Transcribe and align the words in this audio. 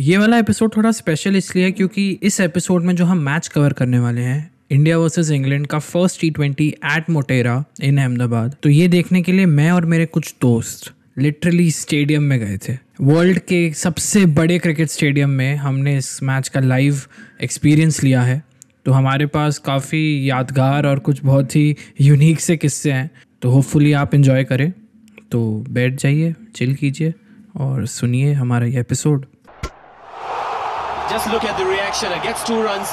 ये 0.00 0.18
वाला 0.18 0.38
एपिसोड 0.38 0.76
थोड़ा 0.76 0.92
स्पेशल 0.92 1.36
इसलिए 1.36 1.64
है 1.64 1.72
क्योंकि 1.72 2.10
इस 2.22 2.40
एपिसोड 2.40 2.84
में 2.84 2.96
जो 2.96 3.04
हम 3.04 3.18
मैच 3.18 3.48
कवर 3.48 3.72
करने 3.72 3.98
वाले 3.98 4.20
हैं 4.20 4.50
इंडिया 4.70 4.98
वर्सेस 4.98 5.30
इंग्लैंड 5.30 5.66
का 5.66 5.78
first 5.78 6.20
T 6.20 6.30
twenty 6.30 6.68
at 6.68 7.10
Motera 7.10 7.64
in 7.82 7.98
Ahmedabad 7.98 8.56
तो 8.62 8.68
ये 8.68 8.88
देखने 8.88 9.22
के 9.22 9.32
लिए 9.32 9.46
मैं 9.46 9.70
और 9.70 9.84
मेरे 9.84 10.06
कुछ 10.06 10.34
दोस्त 10.40 10.92
लिटरली 11.18 11.70
स्टेडियम 11.70 12.22
में 12.22 12.38
गए 12.38 12.58
थे। 12.58 12.78
वर्ल्ड 13.00 13.38
के 13.38 13.72
सबसे 13.72 14.26
बड़े 14.26 14.58
क्रिकेट 14.58 14.88
स्टेडियम 14.88 15.30
में 15.30 15.56
हमने 15.56 15.96
इस 15.96 16.22
मैच 16.22 16.48
का 16.48 16.60
लाइव 16.60 17.00
एक्सपीरियंस 17.42 18.02
लिया 18.02 18.22
है। 18.22 18.42
तो 18.84 18.92
हमारे 18.92 19.26
पास 19.26 19.58
काफ़ी 19.58 20.30
यादगार 20.30 20.86
और 20.86 20.98
कुछ 20.98 21.24
बहुत 21.24 21.56
ही 21.56 21.76
यूनिक 22.00 22.40
से 22.40 22.56
किस्से 22.56 22.92
हैं। 22.92 23.10
तो 23.42 23.50
होपफुली 23.50 23.92
आप 23.92 24.14
इन्जॉय 24.14 24.44
करें। 24.44 24.72
तो 25.30 25.64
बैठ 25.70 25.94
जाइए 25.94 26.34
चिल 26.54 26.74
कीजिए 26.74 27.14
और 27.56 27.86
सुनिए 27.86 28.32
हमारा 28.32 28.66
ये 28.66 28.80
episode 28.80 29.26
Just 31.10 31.26
look 31.26 31.42
at 31.42 31.58
the 31.58 31.66
reaction. 31.66 32.12
It 32.12 32.22
gets 32.22 32.44
two 32.44 32.62
runs 32.62 32.88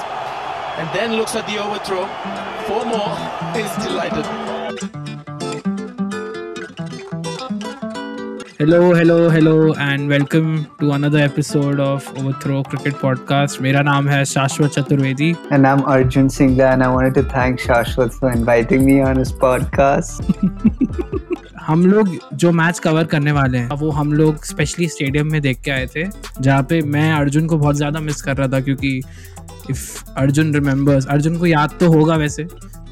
and 0.78 0.90
then 0.92 1.14
looks 1.18 1.36
at 1.36 1.46
the 1.46 1.60
overthrow. 1.64 2.08
Four 2.66 2.84
more 2.84 3.14
is 3.56 3.72
delighted. 3.86 4.26
Hello, 8.58 8.96
hello, 8.96 9.30
hello, 9.30 9.76
and 9.76 10.10
welcome 10.10 10.66
to 10.80 10.94
another 10.94 11.20
episode 11.20 11.80
of 11.80 12.08
Overthrow 12.18 12.64
Cricket 12.64 12.96
Podcast. 12.96 13.62
My 13.62 13.72
name 13.74 14.08
is 14.08 14.34
Shashwat 14.34 14.74
Chaturvedi. 14.74 15.38
And 15.52 15.68
I'm 15.68 15.84
Arjun 15.84 16.28
Singla, 16.28 16.74
and 16.74 16.82
I 16.82 16.92
wanted 16.92 17.14
to 17.14 17.22
thank 17.22 17.60
Shashwat 17.60 18.16
for 18.16 18.32
inviting 18.32 18.84
me 18.84 19.00
on 19.00 19.18
his 19.18 19.32
podcast. 19.32 20.24
हम 21.68 21.86
लोग 21.86 22.10
जो 22.34 22.52
match 22.52 22.78
cover 22.80 23.06
करने 23.06 23.32
वाले 23.32 23.58
हैं, 23.58 23.70
वो 23.70 23.90
हम 23.92 24.14
लोग 24.14 24.44
specially 24.46 24.88
stadium 24.88 25.32
में 25.32 25.42
देख 25.42 25.60
के 25.62 25.72
आए 25.72 25.88
थे, 25.96 26.04
जहाँ 26.42 26.64
पे 26.64 26.82
मैं 26.84 27.12
अर्जुन 27.14 27.48
को 27.48 27.58
बहुत 27.58 27.76
ज़्यादा 27.76 28.00
मिस 28.00 28.22
कर 28.22 28.38
रहा 28.38 28.48
था, 28.48 28.60
क्योंकि 28.62 29.02
इफ़ 29.70 30.12
अर्जुन 30.18 30.54
रिमेंबर्स 30.54 31.06
अर्जुन 31.08 31.38
को 31.38 31.46
याद 31.46 31.74
तो 31.80 31.92
होगा 31.94 32.16
वैसे 32.16 32.48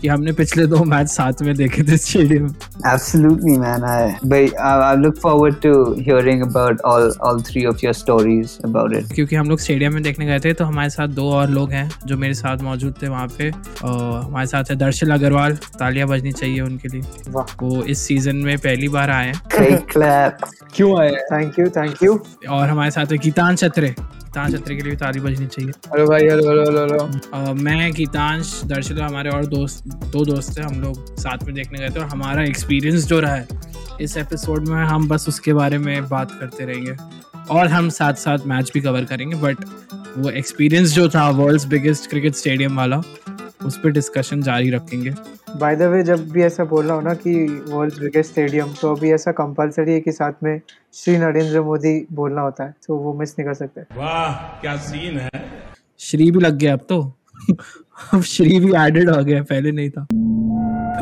कि 0.05 0.09
हमने 0.09 0.31
पिछले 0.37 0.65
दो 0.67 0.83
मैच 0.85 1.07
साथ 1.07 1.41
में 1.41 1.55
देखे 1.55 1.83
थे 1.83 1.97
stadium. 1.97 2.47
Absolutely, 2.89 3.53
man. 3.61 3.85
I 3.91 4.01
but 4.31 4.59
I, 4.65 4.73
I 4.87 4.95
look 5.03 5.15
forward 5.23 5.55
to 5.63 5.71
hearing 6.07 6.43
about 6.47 6.83
all 6.89 7.07
all 7.27 7.39
three 7.47 7.63
of 7.71 7.83
your 7.85 7.93
stories 7.99 8.53
about 8.69 8.95
it. 8.97 9.13
क्योंकि 9.15 9.35
हम 9.35 9.49
लोग 9.49 9.59
स्टेडियम 9.59 9.93
में 9.93 10.03
देखने 10.03 10.25
गए 10.25 10.39
थे 10.39 10.53
तो 10.53 10.65
हमारे 10.65 10.89
साथ 10.89 11.07
दो 11.19 11.29
और 11.31 11.49
लोग 11.49 11.71
हैं 11.71 11.89
जो 12.05 12.17
मेरे 12.17 12.33
साथ 12.33 12.57
मौजूद 12.57 12.95
थे 13.01 13.07
वहाँ 13.07 13.27
पे। 13.37 13.51
और 13.83 14.21
हमारे 14.23 14.47
साथ 14.47 14.71
है 14.71 14.75
दर्शल 14.75 15.11
अग्रवाल 15.11 15.55
तालियाँ 15.79 16.07
बजनी 16.07 16.31
चाहिए 16.31 16.61
उनके 16.61 16.87
लिए। 16.87 17.01
वो 17.61 17.83
इस 17.83 18.07
सीज़न 18.07 18.35
में 18.35 18.57
पहली 18.57 18.87
बार 18.87 19.09
आए 19.09 19.31
हैं। 19.31 19.79
क्यों 20.75 20.99
आए 20.99 21.11
थैंक 21.31 21.59
यू 21.59 21.67
थैंक 21.67 22.03
यू 22.03 22.19
और 22.49 22.67
हमारे 22.69 22.91
साथ 22.91 23.11
है 23.11 23.17
गीतांश 23.17 23.59
छत्रे। 23.59 23.95
गीतांश 24.35 24.53
छत्रे 24.53 24.75
के 24.75 24.83
लिए 24.83 24.91
भी 24.91 24.97
ताली 24.97 25.19
बजनी 25.19 25.45
चाहिए। 25.47 25.71
हेलो 25.87 26.05
भाई 26.07 26.21
हेलो 26.21 26.47
हेलो 26.49 26.63
हेलो 26.63 26.81
हेलो। 26.81 27.53
मैं 27.63 27.91
गीतांश 27.93 28.49
दर्शल 28.65 28.95
और 28.95 29.01
हमारे 29.01 29.29
और 29.29 29.45
दोस्त 29.45 29.87
दो 30.13 30.23
दोस्त 30.25 30.57
थे 30.57 30.61
हम 30.61 30.81
लोग 30.81 31.15
साथ 31.19 31.43
में 31.43 31.53
देखने 31.55 31.79
गए 31.79 31.89
थे 31.89 31.99
और 31.99 32.05
हमारा 32.05 32.43
एक्सपीरियंस 32.43 33.05
जो 33.07 33.19
रहा 33.19 33.35
है 33.35 33.47
इस 34.01 34.17
एपिसोड 34.17 34.67
में 34.67 34.83
हम 34.85 35.07
बस 35.07 35.27
उसके 35.27 35.53
बारे 35.53 35.77
में 35.77 36.07
बात 36.09 36.31
करते 36.31 36.65
रहेंगे 36.65 36.95
और 37.49 37.67
हम 37.67 37.89
साथ 37.89 38.13
साथ 38.23 38.47
मैच 38.47 38.71
भी 38.73 38.81
कवर 38.81 39.05
करेंगे 39.05 39.35
बट 39.37 39.63
वो 40.17 40.29
एक्सपीरियंस 40.29 40.93
जो 40.93 41.07
था 41.09 41.29
वर्ल्ड्स 41.29 41.65
बिगेस्ट 41.65 42.09
क्रिकेट 42.09 42.35
स्टेडियम 42.35 42.77
वाला 42.77 43.01
उस 43.65 43.77
पर 43.77 43.91
डिस्कशन 43.91 44.41
जारी 44.41 44.69
रखेंगे। 44.69 45.13
बाय 45.59 45.75
द 45.75 45.81
वे 45.81 46.01
जब 46.03 46.29
भी 46.31 46.41
ऐसा 46.43 46.63
बोलना 46.63 46.93
हो 46.93 47.01
ना 47.01 47.13
कि 47.13 47.33
वर्ल्ड 47.69 47.99
बिगेस्ट 47.99 48.31
स्टेडियम 48.31 48.73
तो 48.81 48.95
अभी 48.95 49.11
ऐसा 49.11 49.31
कंपलसरी 49.31 49.93
है 49.93 49.99
कि 50.01 50.11
साथ 50.11 50.43
में 50.43 50.59
श्री 50.93 51.17
नरेंद्र 51.17 51.61
मोदी 51.61 51.93
बोलना 52.13 52.41
होता 52.41 52.63
है 52.63 52.73
तो 52.87 52.95
वो 52.95 53.13
मिस 53.13 53.35
नहीं 53.39 53.45
कर 53.47 53.53
सकते। 53.53 53.81
वाह 53.97 54.33
क्या 54.61 54.75
सीन 54.87 55.17
है? 55.17 55.29
श्री 55.99 56.31
भी 56.31 56.39
लग 56.39 56.57
गया 56.57 56.73
अब 56.73 56.85
तो। 56.89 57.01
अब 58.13 58.21
श्री 58.21 58.59
भी 58.59 58.71
एडेड 58.77 59.09
हो 59.09 59.23
गया 59.23 59.41
पहले 59.43 59.71
नहीं 59.71 59.89
था। 59.89 60.01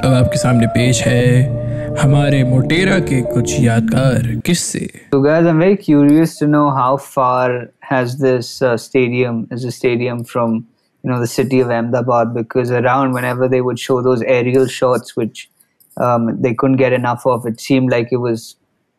अब 0.03 0.13
आपके 0.13 0.37
सामने 0.37 0.67
पेश 0.67 1.01
है 1.01 1.95
हमारे 1.97 2.43
मोटेरा 2.43 2.99
के 2.99 3.21
कुछ 3.21 3.59
यादगार 3.59 4.27
किस्से। 4.45 4.79
So, 5.13 5.19
guys, 5.25 5.45
I'm 5.45 5.59
very 5.59 5.77
curious 5.77 6.37
to 6.37 6.47
know 6.47 6.69
how 6.77 6.97
far 6.97 7.49
has 7.89 8.17
this 8.19 8.61
uh, 8.61 8.77
stadium 8.77 9.47
is 9.51 9.65
a 9.65 9.71
stadium 9.71 10.23
from 10.23 10.55
you 11.03 11.11
know 11.11 11.19
the 11.19 11.27
city 11.27 11.59
of 11.59 11.69
Ahmedabad 11.69 12.33
because 12.33 12.71
around 12.71 13.13
whenever 13.13 13.47
they 13.47 13.61
would 13.61 13.79
show 13.79 14.01
those 14.01 14.21
aerial 14.23 14.67
shots, 14.67 15.15
which 15.17 15.49
um, 15.97 16.29
they 16.41 16.53
couldn't 16.53 16.77
get 16.77 16.93
enough 16.93 17.25
of, 17.25 17.45
it 17.45 17.59
seemed 17.59 17.91
like 17.91 18.11
it 18.11 18.21
was 18.25 18.55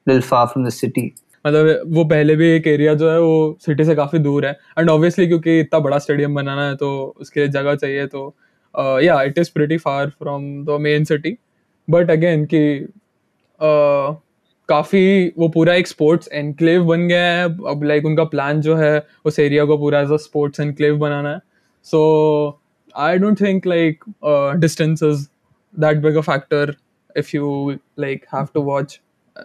a 0.06 0.10
little 0.10 0.26
far 0.30 0.46
from 0.48 0.64
the 0.64 0.70
city. 0.70 1.06
मतलब 1.46 1.94
वो 1.94 2.04
पहले 2.10 2.34
भी 2.36 2.48
एक 2.50 2.66
area 2.66 2.94
जो 2.94 3.10
है 3.10 3.20
वो 3.20 3.56
city 3.66 3.84
से 3.84 3.94
काफ़ी 3.94 4.18
दूर 4.18 4.46
है। 4.46 4.52
एंड 4.78 4.90
ऑब्वियसली 4.90 5.26
क्योंकि 5.26 5.58
इतना 5.60 5.78
बड़ा 5.86 5.98
स्टेडियम 5.98 6.34
बनाना 6.34 6.66
है 6.68 6.76
तो 6.76 6.90
उसके 7.20 7.40
लिए 7.40 7.48
जगह 7.56 7.74
चाहिए 7.74 8.06
तो 8.06 8.34
yeah 9.02 9.20
it 9.22 9.38
is 9.38 9.50
pretty 9.54 9.76
far 9.78 10.10
from 10.10 10.44
the 10.64 10.76
main 10.80 11.04
city 11.04 11.36
but 11.88 12.10
again 12.10 12.44
कि 12.54 12.62
uh, 13.60 14.16
काफ़ी 14.68 15.32
वो 15.38 15.48
पूरा 15.54 15.74
एक 15.74 15.86
स्पोर्ट्स 15.88 16.28
एनक्लेव 16.32 16.84
बन 16.86 17.06
गया 17.08 17.24
है। 17.24 17.44
अब 17.70 17.82
लाइक 17.84 18.06
उनका 18.06 18.24
प्लान 18.24 18.60
जो 18.60 18.76
है 18.76 19.06
उस 19.24 19.38
एरिया 19.38 19.64
को 19.64 19.76
पूरा 19.78 20.00
एज 20.00 20.12
अ 20.12 20.16
स्पोर्ट्स 20.16 20.60
एनक्लेव 20.60 20.96
बनाना 20.98 21.30
है। 21.30 21.40
So 21.86 22.60
I 22.94 23.18
don't 23.18 23.40
think 23.40 23.66
like 23.66 24.04
distance 24.60 25.02
is 25.02 25.26
that 25.74 26.02
big 26.02 26.16
a 26.16 26.20
factor 26.22 26.74
if 27.16 27.28
you, 27.32 27.48
like, 28.02 28.22
have 28.30 28.46
to 28.54 28.62
watch 28.68 28.94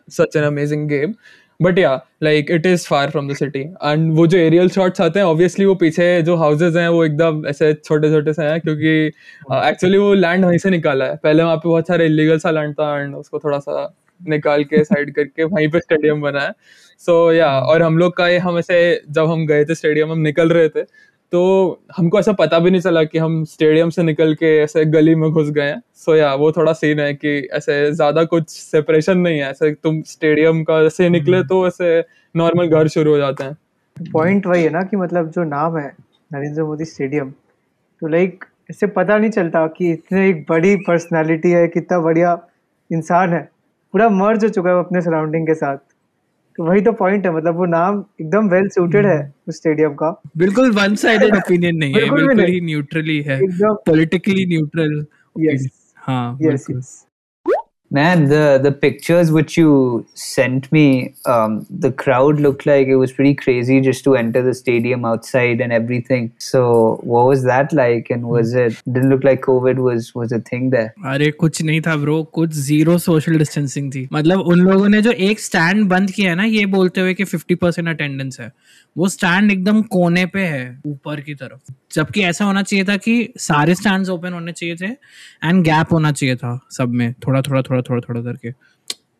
such 0.10 0.36
an 0.40 0.46
amazing 0.46 0.88
game. 0.92 1.14
But 1.60 1.80
yeah 1.80 1.92
like 2.24 2.52
it 2.52 2.66
is 2.66 2.86
far 2.88 3.10
from 3.10 3.28
the 3.30 3.36
city 3.36 3.60
and 3.60 4.14
वो 4.18 4.26
जो 4.28 4.38
aerial 4.38 4.70
shots 4.70 5.02
आते 5.02 5.20
हैं 5.20 5.26
obviously 5.26 5.66
वो 5.66 5.76
पीछे 5.76 6.22
जो 6.22 6.36
houses 6.36 6.78
हैं, 6.78 6.88
वो 6.88 7.04
एकदम 7.06 7.46
ऐसे 7.48 7.74
छोटे 7.74 8.10
छोटे 8.12 8.34
से 8.34 8.44
हैं, 8.44 8.60
क्योंकि 8.62 8.94
एक्चुअली 9.68 9.98
वो 9.98 10.14
लैंड 10.14 10.46
वहीं 10.46 10.58
से 10.58 10.70
निकाला 10.70 11.06
है। 11.06 11.16
पहले 11.24 11.44
वहाँ 11.44 11.58
पे 11.58 11.70
बहुत 11.70 11.88
सारे 11.88 12.06
इलीगल 12.06 12.40
सा 12.40 12.52
लैंड 12.52 12.74
था 12.74 13.00
एंड 13.00 13.16
उसको 13.16 13.40
थोड़ा 13.40 13.60
सा 13.60 13.94
निकाल 14.22 14.64
के 14.64 14.84
साइड 14.84 15.14
करके 15.16 15.44
वहीं 15.44 15.68
पे 15.72 15.80
स्टेडियम 15.80 16.22
बना 16.22 16.42
है। 16.42 16.54
सो 17.02 17.32
या 17.34 17.50
और 17.60 17.82
हम 17.82 17.98
लोग 17.98 18.16
का 18.18 18.28
ये, 18.28 18.38
हम 18.38 18.58
ऐसे 18.60 19.02
जब 19.10 19.30
हम 19.32 19.46
गए 19.48 19.66
थे 19.66 19.76
स्टेडियम 19.76 20.12
हम 20.12 20.20
निकल 20.22 20.50
रहे 20.50 20.70
थे 20.70 20.82
तो 21.34 21.42
हमको 21.98 22.20
ऐसा 22.20 22.32
पता 22.34 22.60
भी 22.60 22.72
नहीं 22.72 22.82
चला 22.82 23.04
कि 23.04 23.18
हम 23.18 23.44
स्टेडियम 23.46 23.90
से 23.90 24.04
निकल 24.04 24.34
के 24.34 24.58
ऐसे 24.60 24.86
गली 24.88 25.14
में 25.16 25.30
घुस 25.32 25.50
गए 25.50 25.64
हैं। 25.64 25.82
सो 25.96 26.16
या 26.16 26.34
वो 26.36 26.52
थोड़ा 26.52 26.74
सीन 26.74 27.00
है 27.00 27.14
कि 27.14 27.38
ऐसे 27.54 27.92
ज़्यादा 27.92 28.24
कुछ 28.26 28.50
सेपरेशन 28.50 29.18
नहीं 29.18 29.40
है। 29.40 29.50
ऐसे 29.50 29.72
तुम 29.74 30.02
स्टेडियम 30.08 30.64
का 30.64 30.80
ऐसे 30.86 31.10
निकले 31.10 31.44
तो 31.44 31.66
ऐसे 31.68 32.00
नॉर्मल 32.36 32.68
घर 32.70 32.88
शुरू 32.88 33.12
हो 33.12 33.18
जाते 33.18 33.44
हैं। 33.44 34.12
पॉइंट 34.12 34.48
वही 34.48 34.64
है 34.64 34.70
ना 34.70 34.82
कि 34.84 34.98
मतलब 34.98 35.30
जो 35.32 35.44
नाम 35.46 35.78
है 35.78 35.88
नरेंद्र 36.34 36.64
मोदी 36.64 36.86
स्टेडियम 36.86 37.30
तो 38.02 38.08
लाइक 38.08 38.46
इससे 38.70 38.88
पता 38.90 39.18
नहीं 39.18 39.30
चलता 39.32 39.66
कि 39.68 39.92
इतने 39.92 40.28
एक 40.30 40.46
बड़ी 40.50 40.76
पर्सनालिटी 40.88 41.52
है 41.52 41.68
कितना 41.68 42.00
बढ़िया 42.00 42.38
इंसान 42.90 43.34
है। 43.34 43.42
पूरा 43.94 44.10
मर्ज 44.10 44.44
हो 44.44 44.50
चुका 44.50 44.70
है 44.70 44.80
अपने 44.80 45.02
सराउंडिंग 45.02 45.48
के 45.48 45.54
साथ। 45.54 45.78
वही 46.60 46.82
तो 46.82 46.92
पॉइंट 46.92 47.26
है 47.26 47.32
मतलब 47.36 47.56
वो 47.56 47.66
नाम 47.66 48.04
एकदम 48.22 48.50
वेल 48.50 48.68
सूटेड 48.70 49.06
है 49.06 49.20
उस 49.48 49.58
स्टेडियम 49.58 49.94
का। 49.94 50.10
बिल्कुल 50.38 50.72
वन 50.72 50.96
साइडेड 51.04 51.36
ओपिनियन 51.36 51.76
नहीं 51.76 51.94
है 51.94 52.10
बिल्कुल 52.12 52.46
ही 52.46 52.60
न्यूट्रली 52.62 53.20
है 53.22 53.40
पॉलिटिकली 53.88 54.46
न्यूट्रल 54.46 55.06
यस 55.40 55.70
हाँ 55.98 56.38
yes 56.42 56.66
yes 56.72 56.90
Man, 57.91 58.25
the 58.29 58.59
the 58.61 58.73
pictures 58.73 59.31
which 59.31 59.57
you 59.57 60.05
sent 60.15 60.73
me, 60.73 61.15
um, 61.27 61.65
the 61.71 61.93
crowd 61.93 62.41
looked 62.41 62.65
like 62.67 62.89
it 62.89 62.97
was 62.97 63.13
pretty 63.13 63.35
crazy 63.35 63.81
just 63.81 64.03
to 64.05 64.17
enter 64.17 64.43
the 64.43 64.55
stadium 64.55 65.05
outside 65.05 65.61
and 65.61 65.73
everything. 65.73 66.33
So, 66.39 66.99
what 67.03 67.27
was 67.27 67.45
that 67.45 67.73
like? 67.73 68.11
And 68.11 68.27
was 68.27 68.55
it 68.55 68.81
didn't 68.91 69.11
look 69.11 69.23
like 69.23 69.43
COVID 69.43 69.83
was 69.89 70.13
was 70.15 70.33
a 70.33 70.41
thing 70.41 70.71
there? 70.71 70.91
अरे 71.13 71.31
कुछ 71.43 71.63
नहीं 71.63 71.81
था 71.81 71.97
bro 71.97 72.23
कुछ 72.39 72.55
zero 72.71 72.97
social 73.07 73.39
distancing 73.39 73.93
थी 73.93 74.09
मतलब 74.13 74.41
उन 74.55 74.61
लोगों 74.61 74.89
ने 74.89 75.03
जो 75.03 75.13
एक 75.29 75.41
स्टैंड 75.41 75.85
बंद 75.89 76.11
किया 76.11 76.31
है 76.31 76.37
ना 76.37 76.45
ये 76.45 76.67
बोलते 76.75 77.01
हुए 77.01 77.15
कि 77.15 77.25
50 77.25 77.57
परसेंट 77.61 77.89
अटेंडेंस 77.89 78.41
है 78.41 78.53
वो 78.97 79.09
स्टैंड 79.09 79.51
एकदम 79.51 79.83
कोने 79.95 80.27
पे 80.35 80.41
है 80.47 80.67
ऊपर 80.87 81.21
की 81.21 81.35
तरफ 81.35 81.75
जबकि 81.95 82.23
ऐसा 82.25 82.45
होना 82.45 82.63
चाहिए 82.63 82.85
था 82.85 82.97
कि 82.97 83.33
सारे 83.39 83.75
स्टैंड्स 83.75 84.11
ओपन 84.11 84.33
होने 84.33 84.53
चाहिए 84.53 84.77
थे 84.77 84.91
एंड 85.49 85.63
गैप 85.65 85.93
होना 85.93 86.13
चाहिए 86.13 86.37
था 86.37 86.59
सब 86.79 86.93
में 87.01 87.13
थोड़ा 87.27 87.41
थोड़ा 87.43 87.63
थोड़ा 87.63 87.78
थोड़ा 87.82 88.00
थोड़ा 88.00 88.20
थोड़ा 88.20 88.22
करके। 88.24 88.54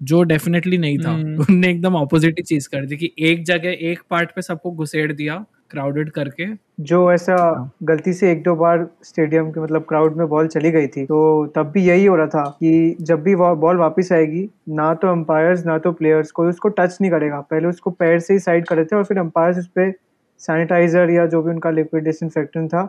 जो 0.04 0.22
डेफिनेटली 0.24 0.78
नहीं 0.78 0.98
था 0.98 1.14
उनने 1.14 1.70
एकदम 1.70 1.96
ऑपोजिट 1.96 2.38
ही 2.40 2.44
चीज़ 2.44 2.68
कर 2.70 2.86
दी 2.86 2.98
कि 2.98 3.12
एक 3.20 3.44
जगह 3.46 3.78
एक 3.82 4.02
पार्ट 4.10 4.32
पे 4.32 4.42
सबको 4.42 4.72
घुसेड़ 4.72 5.12
दिया 5.12 5.46
क्राउडेड 5.72 6.10
करके। 6.10 6.46
जो 6.82 7.12
ऐसा 7.12 7.36
गलती 7.84 8.14
से 8.14 8.32
एक 8.32 8.44
दो 8.44 8.56
बार 8.56 8.88
स्टेडियम 9.04 9.50
के 9.52 9.62
मतलब 9.62 9.86
क्राउड 9.90 10.16
में 10.18 10.28
बॉल 10.28 10.48
चली 10.48 10.72
गई 10.72 10.88
थी 10.88 11.04
तो 11.06 11.46
तब 11.56 11.72
भी 11.72 11.84
यही 11.84 12.06
हो 12.06 12.16
रहा 12.16 12.28
था 12.28 12.44
कि 12.60 12.96
जब 13.02 13.22
भी 13.24 13.36
बॉल 13.36 13.78
वापस 13.78 14.12
आएगी 14.12 14.48
ना 14.70 14.94
तो 14.94 15.08
अंपायर्स 15.08 15.66
ना 15.66 15.78
तो 15.78 15.92
प्लेयर्स 15.92 16.32
कोई 16.32 16.50
उसको 16.50 16.70
टच 16.70 16.98
नहीं 17.02 17.12
करेगा। 17.12 17.40
पहले 17.42 17.68
उसको 17.68 17.92
पैर 17.92 18.20
से 18.20 18.34
ही 18.34 18.40
साइड 18.40 18.68
कर 18.68 18.84
थे 18.86 18.96
और 18.96 19.04
फिर 19.04 19.18
अंपायर्स 19.18 19.58
उस 19.58 19.68
पर 19.68 19.94
सैनिटाइजर 20.42 21.10
या 21.10 21.26
जो 21.26 21.42
भी 21.44 21.52
उनका 21.52 21.72
लिक्विड 21.72 22.04
डिसइंफेक्टेंट 22.04 22.70
था 22.70 22.84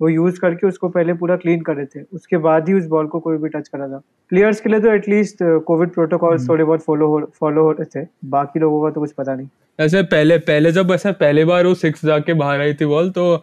वो 0.00 0.08
यूज़ 0.08 0.38
करके 0.40 0.66
उसको 0.66 0.88
पहले 0.88 1.12
पूरा 1.14 1.36
क्लीन 1.36 1.60
कर 1.62 1.74
रहे 1.76 1.86
थे 1.86 2.02
उसके 2.14 2.36
बाद 2.38 2.68
ही 2.68 2.74
उस 2.74 2.86
बॉल 2.88 3.06
को 3.06 3.20
कोई 3.20 3.36
भी 3.38 3.48
टच 3.48 3.68
करा 3.68 3.88
था। 3.88 4.00
प्लेयर्स 4.30 4.60
के 4.60 4.70
लिए 4.70 4.80
तो 4.80 4.92
एटलीस्ट 4.92 5.38
कोविड 5.66 5.90
प्रोटोकॉल 5.90 6.46
थोड़े 6.48 6.64
बहुत 6.64 6.84
फॉलो 6.84 7.06
हो 7.06 7.20
फॉलो 7.40 7.62
हो 7.62 7.72
रहे 7.72 7.84
थे। 7.94 8.06
बाकी 8.30 8.60
लोगों 8.60 8.82
का 8.82 8.90
तो 8.90 9.00
कुछ 9.00 9.12
पता 9.12 9.34
नहीं। 9.34 9.48
ऐसे 9.78 10.02
पहले 10.04 10.38
पहले 10.40 10.72
जब 10.72 10.92
ऐसे 10.92 11.12
पहले 11.14 11.44
बार 11.44 11.66
वो 11.66 11.74
सिक्स 11.76 12.04
जाके 12.06 12.34
बाहर 12.34 12.60
आई 12.60 12.74
थी 12.74 12.86
बॉल 12.86 13.10
तो 13.10 13.36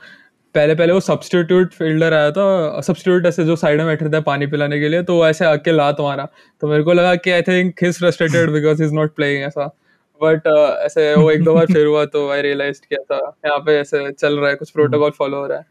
पहले 0.56 0.76
पहले 0.76 0.94
वो 0.94 1.00
सब्सटीट्यूट 1.02 1.74
फील्डर 1.74 2.14
आया 2.14 2.32
था। 2.32 2.82
सब्सटीट्यूट 2.82 3.26
ऐसे 3.26 3.44
जो 3.46 3.56
साइड 3.56 3.78
में 3.78 3.88
बैठे 3.88 4.10
थे 4.10 4.22
पानी 4.24 4.48
पिलाने 4.48 4.80
के 4.80 4.90
लिए 4.90 5.04
तो 5.04 5.26
ऐसे 5.28 5.46
आके 5.46 5.72
लात 5.72 6.00
मारा। 6.02 6.28
तो 6.62 6.68
मेरे 6.68 6.84
को 6.84 6.94
लगा 6.94 7.16
कि 7.16 7.32
I 7.32 7.42
think 7.44 7.84
his 7.84 8.00
frustrated 8.00 8.52
because 8.52 8.84
is 8.84 8.94
not 8.94 9.16
playing 9.16 9.44
ऐसा। 9.46 9.66
बट 10.22 10.48
ऐसे 10.86 11.14
वो 11.16 11.32
एक 11.32 11.44
दो 11.44 11.54
बार 11.54 11.66
फिर 11.66 11.86
हुआ 11.86 12.06
तो 12.08 12.30
आई 12.32 12.42
रियलाइज़ 12.42 12.82
किया 12.82 13.02
था 13.12 13.18
यहाँ 13.46 13.60
पे 13.60 13.78
ऐसे 13.80 14.12
चल 14.12 14.38
रहा 14.40 14.50
है 14.50 14.56
कुछ 14.56 14.70
प्रोटोकॉल 14.72 15.12
फॉलो 15.18 15.38
हो 15.38 15.48
रहा 15.48 15.58
है। 15.58 15.66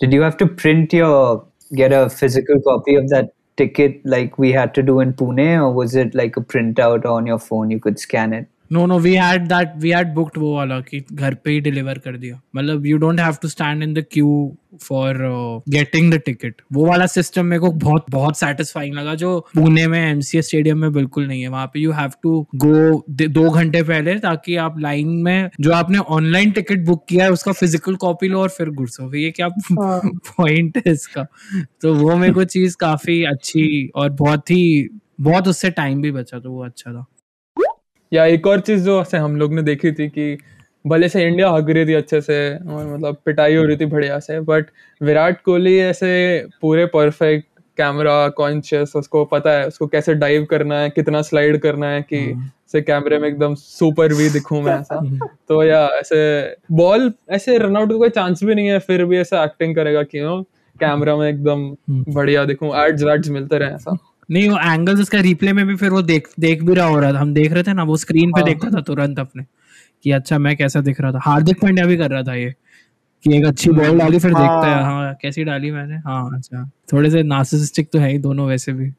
Did 0.00 0.12
you 0.12 0.22
have 0.22 0.36
to 0.38 0.46
print 0.46 0.92
your 0.92 1.46
get 1.74 1.92
a 1.92 2.08
physical 2.08 2.60
copy 2.62 2.94
of 2.94 3.08
that 3.10 3.32
ticket 3.56 4.00
like 4.04 4.38
we 4.38 4.52
had 4.52 4.74
to 4.74 4.82
do 4.82 5.00
in 5.00 5.12
Pune, 5.12 5.60
or 5.60 5.72
was 5.72 5.94
it 5.94 6.14
like 6.14 6.36
a 6.36 6.40
printout 6.40 7.04
on 7.04 7.26
your 7.26 7.38
phone? 7.38 7.70
You 7.70 7.80
could 7.80 7.98
scan 7.98 8.32
it. 8.32 8.48
No 8.70 8.84
no 8.86 8.98
we 8.98 9.14
had 9.14 9.46
that 9.48 9.72
we 9.78 9.90
had 9.90 10.12
booked 10.14 10.38
वो 10.38 10.54
वाला 10.54 10.80
कि 10.80 11.04
घर 11.12 11.34
पे 11.34 11.50
ही 11.50 11.60
deliver 11.60 11.98
कर 11.98 12.16
दिया। 12.16 12.40
मतलब 12.56 12.86
you 12.86 12.96
don't 12.98 13.20
have 13.20 13.36
to 13.42 13.48
stand 13.48 13.82
in 13.82 13.94
the 13.94 14.04
queue 14.12 14.56
for 14.82 15.16
getting 15.68 16.12
the 16.12 16.16
ticket 16.26 16.60
वो 16.72 16.86
वाला 16.86 17.06
सिस्टम 17.06 17.46
मेरे 17.46 17.60
को 17.60 17.70
बहुत 17.74 18.04
बहुत 18.10 18.38
सेटिस्फाइंग 18.38 18.94
लगा 18.94 19.14
जो 19.14 19.38
पुणे 19.54 19.86
में 19.86 19.98
एमसीए 20.00 20.42
स्टेडियम 20.42 20.78
में 20.78 20.92
बिल्कुल 20.92 21.26
नहीं 21.26 21.42
है। 21.42 21.48
वहाँ 21.48 21.66
पे 21.66 21.80
यू 21.80 21.92
हैव 21.92 22.10
टू 22.22 22.40
गो 22.56 23.04
दो 23.28 23.48
घंटे 23.50 23.82
पहले 23.82 24.14
ताकि 24.18 24.56
आप 24.58 24.78
लाइन 24.80 25.08
में 25.22 25.50
जो 25.60 25.72
आपने 25.72 25.98
ऑनलाइन 25.98 26.50
टिकट 26.50 26.84
बुक 26.86 27.04
किया 27.08 27.24
है 27.24 27.32
उसका 27.32 27.52
फ़िज़िकल 27.52 27.96
कॉपी 27.96 28.28
लो 28.28 28.40
और 28.40 28.48
फिर 28.48 28.70
घुसो। 28.70 29.14
ये 29.14 29.30
क्या 29.30 29.48
पॉइंट 29.72 30.76
है 30.86 30.92
इसका? 30.92 31.26
तो 31.82 31.94
वो 31.94 32.16
मेरे 32.16 32.32
को 32.32 32.44
चीज़ 32.46 32.76
काफ़ी 32.80 33.22
अच्छी 33.26 33.88
और 33.94 34.10
बहुत 34.14 34.50
ही 34.50 34.88
बहुत 35.20 35.48
उससे 35.48 35.70
टाइम 35.72 36.02
भी 36.02 36.10
बचा 36.12 36.38
तो 36.38 36.50
वो 36.52 36.64
अच्छा 36.64 36.92
था। 36.92 37.06
या 38.12 38.24
एक 38.24 38.46
और 38.46 38.60
चीज़ 38.60 38.84
जो 38.84 39.00
ऐसे 39.00 39.16
हम 39.16 39.36
लोग 39.36 39.54
ने 39.54 39.62
देखी 39.62 39.92
थी 39.92 40.08
कि 40.08 40.38
भले 40.86 41.08
से 41.08 41.26
इंडिया 41.26 41.50
हग 41.50 41.70
रही 41.70 41.86
थी 41.86 41.94
अच्छे 41.94 42.20
से 42.20 42.54
और 42.54 42.94
मतलब 42.94 43.16
पिटाई 43.24 43.56
हो 43.56 43.64
रही 43.64 43.76
थी 43.76 43.86
बढ़िया 43.86 44.18
से 44.18 44.40
बट 44.40 44.66
विराट 45.02 45.42
कोहली 45.42 45.78
ऐसे 45.78 46.46
पूरे 46.60 46.86
परफेक्ट 46.86 47.46
कैमरा 47.76 48.28
कॉन्शियस 48.28 48.92
उसको 48.96 49.24
पता 49.24 49.50
है 49.50 49.66
उसको 49.66 49.86
कैसे 49.86 50.14
डाइव 50.14 50.44
करना 50.44 50.78
है 50.78 50.90
कितना 50.90 51.22
स्लाइड 51.22 51.58
करना 51.58 51.86
है 51.86 52.02
कि 52.02 52.34
से 52.72 52.82
कैमरे 52.82 53.18
में 53.18 53.28
एकदम 53.28 53.54
सुपर 53.54 54.14
भी 54.14 54.30
दिखूं 54.30 54.62
मैं 54.62 54.80
ऐसा। 54.80 55.26
तो 55.48 55.64
या 55.64 55.86
ऐसे 55.86 56.56
बॉल 56.72 57.12
ऐसे 57.30 57.58
रन 57.58 57.76
आउट 57.76 57.90
का 57.90 57.96
कोई 57.96 58.08
चांस 58.08 58.44
भी 58.44 58.54
नहीं 58.54 58.68
है 58.68 58.78
फिर 58.78 59.04
भी 59.04 59.18
ऐसा 59.18 59.44
एक्टिंग 59.44 59.74
करेगा 59.74 60.02
कि 60.02 60.44
कैमरा 60.80 61.16
में 61.16 61.28
एकदम 61.28 61.76
बढ़िया 61.90 62.44
दिखूं 62.44 62.84
एड्स 62.84 63.02
वैड्स 63.02 63.28
मिलते 63.28 63.58
रहे 63.58 63.74
ऐसा। 63.74 63.96
नहीं 64.30 64.48
वो 64.48 64.58
एंगल्स 64.72 65.00
उसका 65.00 65.20
रिप्ले 65.20 65.52
में 65.52 65.66
भी 65.66 65.76
फिर 65.76 65.90
वो 65.90 66.02
देख 66.02 66.28
देख 66.40 66.62
भी 66.62 66.74
रहा 66.74 66.86
हो 66.86 66.98
रहा 67.00 67.12
था 67.12 67.20
हम 67.20 67.32
देख 67.34 67.52
रहे 67.52 67.62
थे 67.62 67.72
ना 67.74 67.82
वो 67.90 67.96
स्क्रीन 67.96 68.32
पे 68.32 68.42
देखता 68.44 68.70
था 68.70 68.80
तुरंत 68.88 69.18
अपने 69.18 69.44
कि 70.02 70.10
अच्छा 70.12 70.38
मैं 70.38 70.56
कैसा 70.56 70.80
दिख 70.80 71.00
रहा 71.00 71.12
था 71.12 71.20
हार्दिक 71.24 71.60
पांड्या 71.62 71.86
भी 71.86 71.96
कर 71.96 72.10
रहा 72.10 72.22
था 72.22 72.34
ये 72.34 72.54
कि 73.24 73.36
एक 73.36 73.44
अच्छी 73.46 73.70
बॉल 73.70 73.98
डाली 73.98 74.18
फिर 74.18 74.30
देखता 74.30 74.66
है 74.66 74.82
हाँ 74.84 75.14
कैसी 75.22 75.44
डाली 75.44 75.70
मैंने 75.70 75.96
हाँ 76.06 76.24
अच्छा 76.36 76.64
थोड़े 76.92 77.10
से 77.10 77.22
नार्सिसिस्टिक 77.22 77.88
तो 77.92 77.98
है 77.98 78.10
ही 78.10 78.18
दोनों 78.26 78.46
वैसे 78.48 78.72
भी 78.72 78.90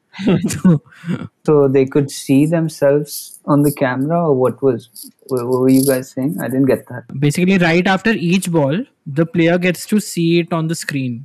तो 1.46 1.68
they 1.74 1.84
could 1.94 2.10
see 2.10 2.44
themselves 2.46 3.14
on 3.52 3.62
the 3.66 3.72
camera, 3.72 4.18
or 4.26 4.34
what 4.40 4.62
was? 4.62 4.88
What 5.28 5.46
what 5.50 5.60
were 5.62 5.70
you 5.70 5.84
guys 5.86 6.10
saying? 6.10 6.34
I 6.40 6.48
didn't 6.48 6.70
get 6.72 6.84
that. 6.90 7.14
basically 7.24 7.56
right 7.58 7.86
after 7.86 8.12
each 8.30 8.50
ball 8.56 8.76
the 9.20 9.26
player 9.26 9.56
gets 9.58 9.86
to 9.86 10.00
see 10.08 10.26
it 10.40 10.52
on 10.58 10.68
the 10.72 10.78
screen 10.82 11.16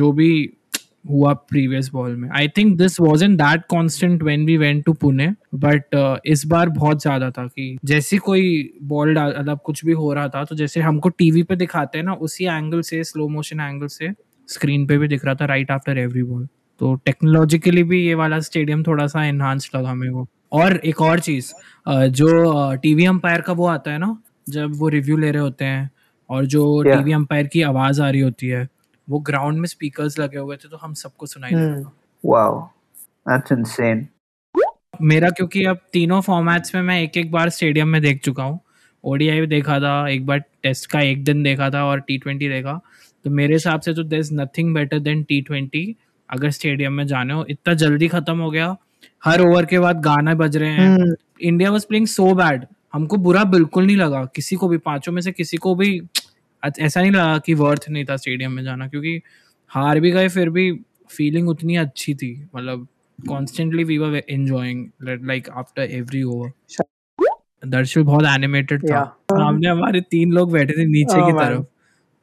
जो 0.00 0.10
भी 0.12 0.32
हुआ 1.04 1.32
previous 1.32 1.88
ball 1.92 2.16
में। 2.16 2.28
I 2.36 2.48
think 2.48 2.76
this 2.78 3.00
was 3.00 3.24
in 3.24 3.36
that 3.36 3.62
constant 3.68 4.22
when 4.22 4.44
we 4.46 4.56
went 4.56 4.84
to 4.84 4.92
Pune 4.92 5.28
but 5.54 6.20
इस 6.26 6.44
बार 6.46 6.68
बहुत 6.68 7.02
ज़्यादा 7.02 7.30
था 7.30 7.46
कि 7.46 7.76
जैसे 7.84 8.18
कोई 8.18 8.72
बॉल 8.82 9.14
डाल 9.14 9.34
मतलब 9.38 9.58
कुछ 9.64 9.84
भी 9.84 9.92
हो 9.92 10.12
रहा 10.12 10.28
था 10.28 10.44
तो 10.44 10.56
जैसे 10.56 10.80
हमको 10.80 11.08
टीवी 11.08 11.42
पे 11.42 11.56
दिखाते 11.56 11.98
हैं 11.98 12.04
ना 12.04 12.12
उसी 12.20 12.44
एंगल 12.44 12.80
से 12.80 13.02
स्लो 13.04 13.28
मोशन 13.28 13.60
एंगल 13.60 13.86
से 13.86 14.12
स्क्रीन 14.48 14.86
पे 14.86 14.98
भी 14.98 15.08
दिख 15.08 15.24
रहा 15.24 15.34
था 15.34 15.44
राइट 15.44 15.70
आफ्टर 15.70 15.98
एवरी 15.98 16.22
बॉल 16.22 16.46
तो 16.80 16.94
टेक्नोलॉजिकली 16.94 17.82
भी 17.82 18.06
ये 18.06 18.14
वाला 18.14 18.40
स्टेडियम 18.40 18.82
थोड़ा 18.82 19.06
सा 19.06 19.24
एनहांस्ड 19.24 19.76
लगा 19.76 19.94
मेरे 19.94 20.12
को 20.12 20.26
और 20.52 20.76
एक 20.76 21.00
और 21.00 21.20
चीज़ 21.20 21.52
अ, 21.86 22.06
जो 22.06 22.74
टीवी 22.82 23.04
अंपायर 23.04 23.40
का 23.40 23.52
वो 23.52 23.66
आता 23.66 23.90
है 23.92 23.98
ना 23.98 24.16
जब 24.48 24.72
वो 24.76 24.88
रिव्यू 24.88 25.16
ले 25.16 25.30
रहे 25.30 25.42
होते 25.42 25.64
हैं 25.64 25.90
और 26.30 26.46
जो. 26.46 26.82
टीवी 26.96 27.12
अंपायर 27.12 27.46
की 27.46 27.62
आवाज़ 27.62 28.02
आ 28.02 28.10
रही 28.10 28.20
होती 28.20 28.46
है 28.46 28.68
वो 29.12 29.18
ग्राउंड 29.20 29.58
में 29.58 29.66
स्पीकर्स 29.68 30.18
लगे 30.18 30.38
हुए 30.38 30.56
थे 30.56 30.68
तो 30.68 30.76
हम 30.76 30.94
सबको 30.94 31.26
सुनाई 31.26 31.52
था। 31.52 31.92
Wow, 32.24 32.52
that's 33.28 33.54
insane. 33.56 34.04
मेरा 35.02 35.28
क्योंकि 35.30 35.64
अब 35.64 35.78
तीनों 35.92 36.20
फॉर्मेट्स 36.20 36.74
में 36.74 36.82
मैं 36.82 37.00
एक 37.02 37.16
एक 37.16 37.30
बार 37.32 37.48
स्टेडियम 37.50 37.88
में 37.88 38.00
देख 38.02 38.20
चुका 38.24 38.42
हूँ। 38.42 38.58
ओडीआई 39.04 39.40
भी 39.40 39.46
देखा 39.46 39.78
था 39.80 39.92
एक 40.08 40.26
बार 40.26 40.38
टेस्ट 40.62 40.86
का 40.90 41.00
एक 41.00 41.24
दिन 41.24 41.42
देखा 41.42 41.70
था 41.70 41.84
और 41.84 42.00
टी 42.00 42.18
ट्वेंटी 42.18 42.48
देखा। 42.48 42.80
तो 43.24 43.30
मेरे 43.30 43.54
हिसाब 43.54 43.80
से 43.80 43.94
तो 43.94 44.02
there 44.02 44.20
is 44.20 44.32
nothing 44.34 44.74
better 44.74 44.98
than 44.98 45.22
T 45.22 45.40
twenty 45.42 45.84
अगर 46.28 46.50
स्टेडियम 46.50 46.92
में 46.92 47.06
जाने 47.06 47.34
हो 47.34 47.44
इतना 47.50 47.74
जल्दी 47.74 48.08
खत्म 48.08 48.38
हो 48.38 48.50
गया 48.50 48.76
हर 49.24 49.40
ओवर 49.40 49.66
के 49.66 49.78
बाद 49.78 50.00
गाना 50.00 50.34
बज 50.34 50.56
रहे 50.56 50.70
हैं। 50.70 51.14
India 51.40 51.70
was 51.70 51.86
playing 51.86 52.06
so 52.06 52.32
bad 52.34 52.66
हमको 52.92 53.16
बुरा 53.16 53.44
बिल्कुल 53.44 53.86
नहीं 53.86 53.96
लगा। 53.96 54.24
किसी 54.36 54.56
को 54.56 54.68
भी 54.68 54.78
पाँचों 54.78 55.12
में 55.12 55.20
से 55.22 55.32
किसी 55.32 55.56
को 55.56 55.74
भी 55.74 55.90
ऐसा 56.80 57.00
नहीं 57.00 57.12
लगा 57.12 57.38
कि 57.38 57.54
वर्थ 57.54 57.84
नहीं 57.90 58.04
था 58.04 58.16
स्टेडियम 58.16 58.52
में 58.52 58.64
जाना 58.64 58.88
क्योंकि 58.88 59.22
हार 59.68 60.00
भी 60.00 60.10
गए 60.10 60.28
फिर 60.28 60.50
भी 60.50 60.72
फीलिंग 61.16 61.48
उतनी 61.48 61.76
अच्छी 61.76 62.14
थी। 62.14 62.48
मतलब 62.56 62.88
constantly 63.28 63.84
we 63.84 63.98
were 63.98 64.22
enjoying 64.30 64.86
like 65.02 65.48
after 65.50 65.82
every 65.82 66.22
over 66.22 66.52
दर्शल 67.66 68.02
बहुत 68.02 68.24
एनिमेटेड 68.24 68.82
था। 68.84 69.04
सामने 69.04 69.68
हमारे 69.68 70.00
तीन 70.00 70.32
लोग 70.32 70.52
बैठे 70.52 70.72
थे 70.72 70.86
नीचे 70.86 71.20
Oh, 71.20 71.26
की 71.26 71.32
तरफ़। 71.32 71.64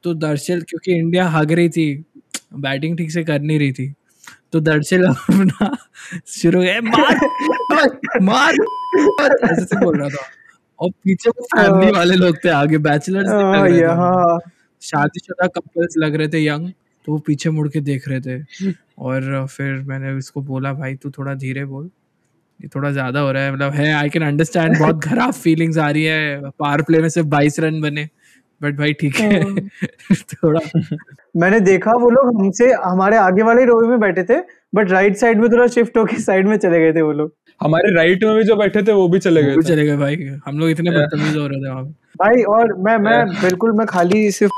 तो 0.03 0.13
दर्शल 0.13 0.61
क्योंकि 0.61 0.93
इंडिया 0.93 1.27
हग 1.27 1.51
रही 1.51 1.69
थी 1.69 2.05
बैटिंग 2.53 2.97
ठीक 2.97 3.11
से 3.11 3.23
कर 3.23 3.39
नहीं 3.39 3.59
रही 3.59 3.71
थी। 3.71 3.93
तो 4.53 4.59
दर्शल 4.59 5.03
अपना 5.03 5.77
शुरू 6.27 6.61
मार 6.61 6.81
मार, 6.81 7.19
मार! 8.21 8.55
ऐसे 9.51 9.65
से 9.65 9.85
बोल 9.85 9.99
रहा 9.99 10.09
था। 10.09 10.23
और 10.79 10.89
पीछे 11.03 11.29
वो 11.29 11.45
फैमिली 11.55 11.91
वाले 11.91 12.15
लोग 12.15 12.37
थे 12.45 12.49
आगे 12.51 12.77
बैचलर्स 12.79 13.27
लग 13.27 13.35
हाँ, 13.35 13.67
रहे 13.67 13.79
थे। 13.79 13.85
हाँ। 13.85 14.39
शादीशुदा 14.81 15.47
कपल्स 15.55 15.95
लग 15.97 16.15
रहे 16.15 16.27
थे 16.27 16.45
यंग 16.45 16.69
तो 17.07 17.11
वो 17.11 17.17
पीछे 17.27 17.49
मुड़ 17.49 17.67
के 17.69 17.79
देख 17.81 18.07
रहे 18.09 18.19
थे। 18.21 18.71
और 18.99 19.45
फिर 19.47 19.73
मैंने 19.87 20.17
इसको 20.17 20.41
बोला 20.43 20.73
भाई 20.73 20.95
तू 20.95 21.09
थोड़ा 21.11 21.33
धीरे 21.35 21.65
बोल। 21.65 21.89
ये 22.59 22.67
थोड़ा 22.75 22.91
ज़्यादा 22.91 23.19
हो 23.19 23.31
रहा 23.31 23.43
है 23.43 23.53
मतलब 23.53 23.73
है 23.73 23.91
आई 23.93 24.09
कैन 24.09 24.23
अंडरस्टैंड 24.23 24.77
बहुत 24.79 25.03
खराब 25.03 25.31
फीलिंग्स 25.33 25.77
आ 25.77 25.89
रही 25.89 26.03
है। 26.03 26.41
पावर 26.51 26.81
प्ले 26.81 27.01
में 27.01 27.09
सिर्फ़ 27.09 27.27
बाईस 27.29 27.59
रन 27.59 27.81
बने 27.81 28.07
बट 28.61 28.77
भाई 28.77 28.93
ठीक 28.93 29.15
है। 29.15 29.41
थोड़ा 30.33 30.59
मैंने 31.35 31.59
देखा 31.61 31.91
वो 31.93 32.09
लोग 32.09 32.35
हमसे 32.39 32.71
हमारे 32.85 33.17
आगे 33.17 33.43
वाले 33.43 33.65
रो 33.65 33.79
में 33.87 33.99
बैठे 33.99 34.23
थे 34.23 34.39
बट 34.75 34.91
राइट 34.91 35.17
साइड 35.17 35.39
में 35.41 35.49
थोड़ा 35.51 35.67
शिफ्ट 35.69 35.97
होके 35.97 36.19
साइड 36.21 36.47
में 36.47 36.57
चले 36.57 36.79
गए 36.79 36.93
थे 36.93 37.01
वो 37.01 37.11
लोग। 37.13 37.33
हमारे 37.61 37.93
राइट 37.95 38.23
में 38.23 38.35
भी 38.35 38.43
जो 38.43 38.55
बैठे 38.55 38.81
थे 38.83 38.91
वो 38.93 39.07
भी 39.09 39.19
चले 39.19 39.43
गए 39.43 39.61
चले 39.67 39.85
गए 39.85 39.95
भाई 39.97 40.15
हम 40.45 40.59
लोग 40.59 40.69
इतने 40.69 40.91
बदतमीज 40.91 41.37
हो 41.37 41.47
रहे 41.47 41.61
थे 41.61 41.69
वहाँ 41.69 41.83
भाई 42.19 42.43
और 42.55 42.73
मैं 42.85 42.97
मैं 42.97 43.19
बिल्कुल 43.41 43.71
मैं 43.77 43.87
खाली 43.87 44.29
सिर्फ़ 44.31 44.53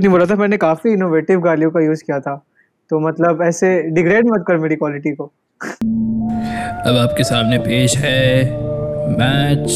नहीं 0.00 0.08
बोला 0.08 0.26
था 0.26 0.36
मैंने 0.36 0.56
काफ़ी 0.64 0.92
इनोवेटिव 0.92 1.40
गालियों 1.40 1.70
का 1.70 1.80
यूज़ 1.80 2.02
किया 2.04 2.20
था 2.20 2.34
तो 2.90 3.00
मतलब 3.00 3.42
ऐसे 3.42 3.70
डिग्रेड 3.94 4.26
मत 4.30 4.44
कर 4.48 4.56
मेरी 4.58 4.76
क्वालिटी 4.76 5.14
को 5.14 5.32
अब 6.88 6.96
आपके 6.96 7.24
सामने 7.24 7.58
पेश 7.58 7.96
है 7.96 8.22
match 9.18 9.68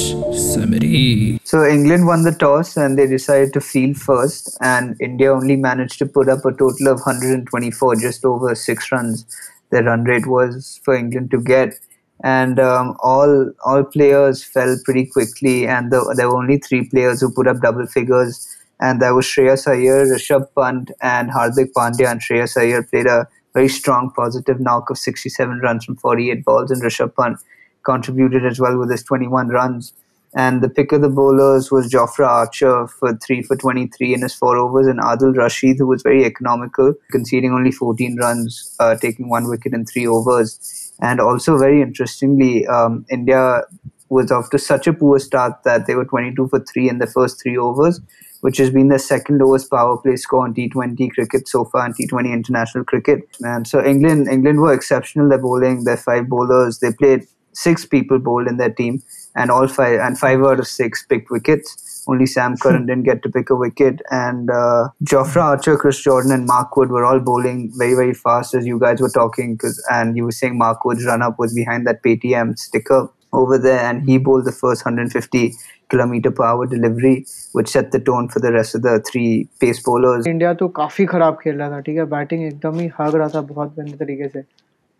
summary 0.44 1.38
So 1.44 1.64
England 1.64 2.06
won 2.06 2.22
the 2.22 2.32
toss 2.32 2.76
and 2.76 2.98
they 2.98 3.06
decided 3.06 3.52
to 3.54 3.60
field 3.60 3.96
first, 3.98 4.48
and 4.60 4.96
India 5.00 5.28
only 5.34 5.56
managed 5.56 5.98
to 6.00 6.06
put 6.06 6.28
up 6.28 6.44
a 6.44 6.52
total 6.52 6.88
of 6.88 7.00
124, 7.00 7.96
just 7.96 8.26
over 8.26 8.54
six 8.54 8.90
runs. 8.92 9.24
The 9.72 9.82
run 9.82 10.04
rate 10.04 10.26
was 10.26 10.68
for 10.84 10.94
England 10.94 11.30
to 11.30 11.40
get, 11.42 11.78
and 12.24 12.58
um, 12.58 12.96
all 13.00 13.52
all 13.64 13.84
players 13.84 14.42
fell 14.42 14.76
pretty 14.84 15.06
quickly. 15.06 15.66
And 15.66 15.92
the, 15.92 16.14
there 16.16 16.28
were 16.28 16.38
only 16.38 16.58
three 16.58 16.88
players 16.88 17.20
who 17.20 17.32
put 17.32 17.46
up 17.46 17.60
double 17.60 17.86
figures, 17.86 18.56
and 18.80 19.00
that 19.02 19.10
was 19.10 19.26
Shreyas 19.26 19.66
Iyer, 19.66 20.06
Rishabh 20.06 20.48
Pant, 20.54 20.90
and 21.00 21.30
Hardik 21.30 21.72
Pandya. 21.76 22.10
And 22.10 22.20
Shreyas 22.20 22.56
Iyer 22.56 22.82
played 22.82 23.06
a 23.06 23.28
very 23.54 23.68
strong 23.68 24.10
positive 24.14 24.60
knock 24.60 24.90
of 24.90 24.98
67 24.98 25.60
runs 25.60 25.84
from 25.84 25.96
48 25.96 26.44
balls, 26.44 26.70
and 26.70 26.82
Rishabh 26.82 27.14
Pant 27.14 27.38
contributed 27.84 28.44
as 28.44 28.60
well 28.60 28.78
with 28.78 28.90
his 28.90 29.02
21 29.04 29.48
runs. 29.48 29.92
And 30.34 30.62
the 30.62 30.68
pick 30.68 30.92
of 30.92 31.00
the 31.00 31.08
bowlers 31.08 31.70
was 31.70 31.90
Jofra 31.90 32.26
Archer 32.26 32.86
for 32.86 33.16
3 33.16 33.42
for 33.42 33.56
23 33.56 34.14
in 34.14 34.22
his 34.22 34.34
4 34.34 34.56
overs, 34.58 34.86
and 34.86 35.00
Adil 35.00 35.34
Rashid, 35.34 35.78
who 35.78 35.86
was 35.86 36.02
very 36.02 36.24
economical, 36.24 36.94
conceding 37.10 37.52
only 37.52 37.72
14 37.72 38.18
runs, 38.18 38.76
uh, 38.78 38.94
taking 38.96 39.30
one 39.30 39.48
wicket 39.48 39.72
in 39.72 39.86
3 39.86 40.06
overs. 40.06 40.87
And 41.00 41.20
also, 41.20 41.56
very 41.58 41.80
interestingly, 41.82 42.66
um, 42.66 43.04
India 43.10 43.62
was 44.08 44.32
off 44.32 44.50
to 44.50 44.58
such 44.58 44.86
a 44.86 44.92
poor 44.92 45.18
start 45.18 45.62
that 45.64 45.86
they 45.86 45.94
were 45.94 46.04
22 46.04 46.48
for 46.48 46.60
3 46.60 46.88
in 46.88 46.98
the 46.98 47.06
first 47.06 47.42
3 47.42 47.56
overs. 47.58 48.00
which 48.40 48.56
has 48.58 48.70
been 48.70 48.88
the 48.88 48.98
second 49.00 49.38
lowest 49.38 49.68
power 49.68 49.96
play 49.98 50.14
score 50.16 50.44
on 50.44 50.54
T20 50.54 51.10
cricket 51.10 51.48
so 51.48 51.64
far 51.64 51.86
in 51.86 51.92
T20 51.92 52.32
international 52.32 52.84
cricket. 52.84 53.28
And 53.40 53.66
so 53.66 53.84
England 53.84 54.28
England 54.28 54.60
were 54.60 54.72
exceptional. 54.72 55.28
They're 55.28 55.38
bowling. 55.38 55.84
Their 55.84 55.96
five 55.96 56.28
bowlers. 56.28 56.78
They 56.78 56.92
played 56.92 57.26
six 57.52 57.84
people 57.84 58.20
bowled 58.20 58.46
in 58.46 58.56
their 58.56 58.70
team, 58.70 59.02
and 59.34 59.50
all 59.50 59.66
five 59.66 59.98
and 60.00 60.16
five 60.16 60.40
out 60.44 60.60
of 60.60 60.68
six 60.68 61.04
picked 61.04 61.30
wickets. 61.30 61.76
Only 62.07 62.25
Sam 62.25 62.57
Curran 62.57 62.85
didn't 62.85 63.03
get 63.03 63.23
to 63.23 63.29
pick 63.29 63.49
a 63.49 63.55
wicket, 63.55 64.01
and 64.11 64.49
uh, 64.49 64.89
Jofra 65.03 65.43
Archer, 65.43 65.77
Chris 65.77 66.01
Jordan, 66.01 66.31
and 66.31 66.45
Mark 66.45 66.75
Wood 66.75 66.89
were 66.89 67.05
all 67.05 67.19
bowling 67.19 67.71
very 67.77 67.93
very 67.95 68.13
fast 68.13 68.53
as 68.53 68.65
you 68.65 68.79
guys 68.79 68.99
were 68.99 69.09
talking. 69.09 69.57
Cause 69.57 69.81
and 69.89 70.17
you 70.17 70.25
were 70.25 70.37
saying 70.39 70.57
Mark 70.57 70.83
Wood's 70.85 71.05
run 71.05 71.21
up 71.21 71.39
was 71.39 71.53
behind 71.53 71.87
that 71.87 72.03
Paytm 72.03 72.57
sticker 72.57 73.09
over 73.33 73.57
there, 73.57 73.79
and 73.79 74.03
he 74.09 74.17
bowled 74.17 74.45
the 74.45 74.51
first 74.51 74.85
150 74.85 75.53
kilometer 75.89 76.31
per 76.31 76.43
hour 76.45 76.65
delivery, 76.65 77.25
which 77.53 77.69
set 77.69 77.91
the 77.91 77.99
tone 77.99 78.27
for 78.27 78.39
the 78.39 78.51
rest 78.51 78.75
of 78.75 78.81
the 78.81 78.99
three 79.11 79.47
pace 79.59 79.81
bowlers. 79.87 80.27
India 80.27 80.53
तो 80.63 80.67
काफी 80.81 81.05
खराब 81.13 81.37
खेल 81.43 81.55
रहा 81.55 81.69
था 81.71 81.79
ठीक 81.87 81.97
है 81.97 82.05
batting 82.17 82.43
एकदम 82.45 82.79
ही 82.79 82.87
हाग 82.99 83.15
रहा 83.15 83.27
था 83.35 83.41
बहुत 83.53 83.75
गंदे 83.79 83.97
तरीके 84.03 84.27
से 84.35 84.43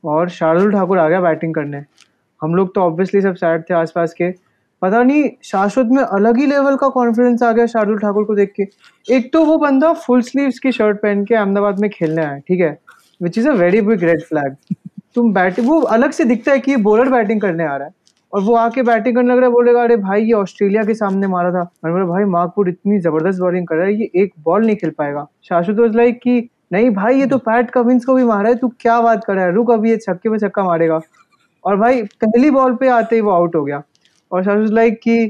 और 0.04 0.30
शार्दुल 0.30 0.72
ठाकुर 0.72 1.00
आ 1.00 1.08
गया 1.10 1.22
बैटिंग 1.22 1.54
करने 1.56 1.84
हम 2.42 2.56
लोग 2.56 2.74
तो 2.76 2.82
ऑब्वियसली 2.82 3.22
सब 3.22 3.36
सैड 3.44 3.64
थे 3.70 3.74
आसपास 3.74 4.14
के 4.22 4.32
पता 4.83 5.03
नहीं, 5.03 5.31
शाश्वत 5.43 5.87
में 5.87 6.03
अलग 6.03 6.37
ही 6.37 6.47
लेवल 6.47 6.77
का 6.77 6.89
कॉन्फिडेंस 6.89 7.43
आ 7.43 7.53
गया 7.53 7.67
शार्दुल 7.67 7.99
ठाकुर 7.99 8.25
को 8.25 8.35
देख 8.35 8.53
के। 8.61 8.63
एक 9.15 9.33
तो 9.33 9.45
वो 9.45 9.59
बंदा 9.59 9.93
फुल 9.93 10.23
स्लीव्स 10.23 10.59
की 10.59 10.73
शर्ट 10.73 10.97
पहन 10.97 11.25
के 11.25 11.35
अहमदाबाद 11.35 11.79
में 11.79 11.91
खेलने 11.91 12.23
आया, 12.23 12.39
ठीक 12.39 12.61
है? 12.61 12.79
Which 13.23 13.39
is 13.39 13.49
a 13.49 13.53
very 13.53 13.81
big 13.81 14.05
red 14.05 14.23
flag 14.23 14.57
तुम 15.15 15.33
बैटिंग 15.33 15.69
वो 15.69 15.81
अलग 15.81 16.11
से 16.11 16.25
दिखता 16.25 16.53
है 16.53 16.59
कि 16.59 16.71
ये 16.71 16.77
बॉलर 16.77 17.09
बैटिंग 17.09 17.41
करने 17.41 17.65
आ 17.65 17.77
रहा 17.77 17.87
है। 17.87 17.95
और 18.33 18.43
वो 18.43 18.55
आके 18.55 18.83
बैटिंग 18.83 19.17
करने 19.17 19.29
लग 19.29 19.37
रहा 19.37 19.47
है, 19.47 19.53
बोलेगा, 19.53 19.83
अरे 19.83 19.97
भाई, 19.97 20.23
ये 20.23 20.33
ऑस्ट्रेलिया 20.33 20.85
के 20.85 20.95
सामने 20.95 21.27
मारा 21.27 21.51
था। 21.51 21.71
मैंने 21.85 21.93
बोला, 21.93 22.07
भाई 22.07 22.25
मार्कवुड 22.25 22.69
इतनी 22.69 22.99
ज़बरदस्त 22.99 23.41
बॉलिंग 23.41 23.67
कर 23.67 23.75
रहा 23.75 23.87
है, 23.87 23.95
ये 23.95 24.11
एक 24.15 24.33
बॉल 24.39 24.67
नहीं 24.67 24.77
खेल 24.77 24.91
पाएगा। 24.91 25.27
शाश्वत 25.49 25.95
लाइक 25.95 26.21
कि, 26.23 26.51
नहीं 26.73 26.91
भाई, 26.91 27.21
ये 27.21 27.27
तो 27.27 27.39
पैट 27.39 27.71
कविंस 27.71 28.05
को 28.05 28.15
भी 28.15 28.25
मारा 28.25 28.49
है, 28.49 28.55
तू 28.55 28.69
क्या 28.69 29.01
बात 29.01 29.25
कर 29.25 29.35
रहा 29.35 29.45
है? 29.45 29.53
रुक, 29.53 29.71
अभी 29.71 29.91
ये 29.91 29.97
छक्के 29.97 30.29
में 30.29 30.39
छक्का 30.39 30.65
मारेगा। 30.65 31.01
और 31.65 31.77
भाई, 31.77 32.03
पहली 32.03 32.51
बॉल 32.51 32.75
पे 32.75 32.89
आते 32.89 33.17
ही 33.17 33.23
वो 33.23 33.31
आउट 33.31 33.57
हो 33.57 33.65
गया। 33.65 33.83
और 34.33 34.45
शाश्वत 34.45 34.71
लाइक 34.71 35.01
कि 35.03 35.27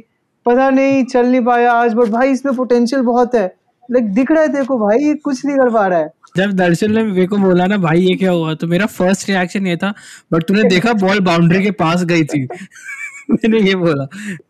पता 0.47 0.69
नहीं 0.71 1.05
चल 1.05 1.27
नहीं 1.27 1.41
पाया 1.45 1.73
आज 1.73 1.95
बट 1.95 2.09
भाई 2.09 2.31
इसमें 2.31 2.55
पोटेंशियल 2.57 3.03
बहुत 3.03 3.35
है। 3.35 3.47
लाइक 3.91 4.13
दिख 4.15 4.31
रहा 4.33 4.43
है 4.43 4.49
देखो 4.49 4.79
भाई 4.79 4.99
ये 4.99 5.15
कुछ 5.15 5.45
नहीं 5.47 5.57
कर 5.57 5.71
पा 5.73 5.87
रहा 5.87 5.99
है। 5.99 6.13
जब 6.37 6.51
दर्शन 6.53 6.93
ने 6.93 7.03
मेरे 7.03 7.27
को 7.27 7.37
बोला 7.37 7.67
ना 7.67 7.77
भाई 7.79 8.01
ये 8.01 8.15
क्या 8.17 8.31
हुआ? 8.31 8.55
तो 8.55 8.67
मेरा 8.67 8.87
फ़र्स्ट 8.87 9.29
रिएक्शन 9.29 9.67
ये 9.67 9.77
था 9.77 9.95
बट 10.33 10.45
तूने 10.45 10.63
देखा 10.65 10.93
बॉल 10.93 11.21
बाउंड्री 11.21 11.63
के 11.63 11.71
पास 11.71 12.05
गई 12.05 12.25
थी। 12.25 12.43
मैंने 13.31 13.61
ये 13.61 13.75
बोला। 13.75 14.05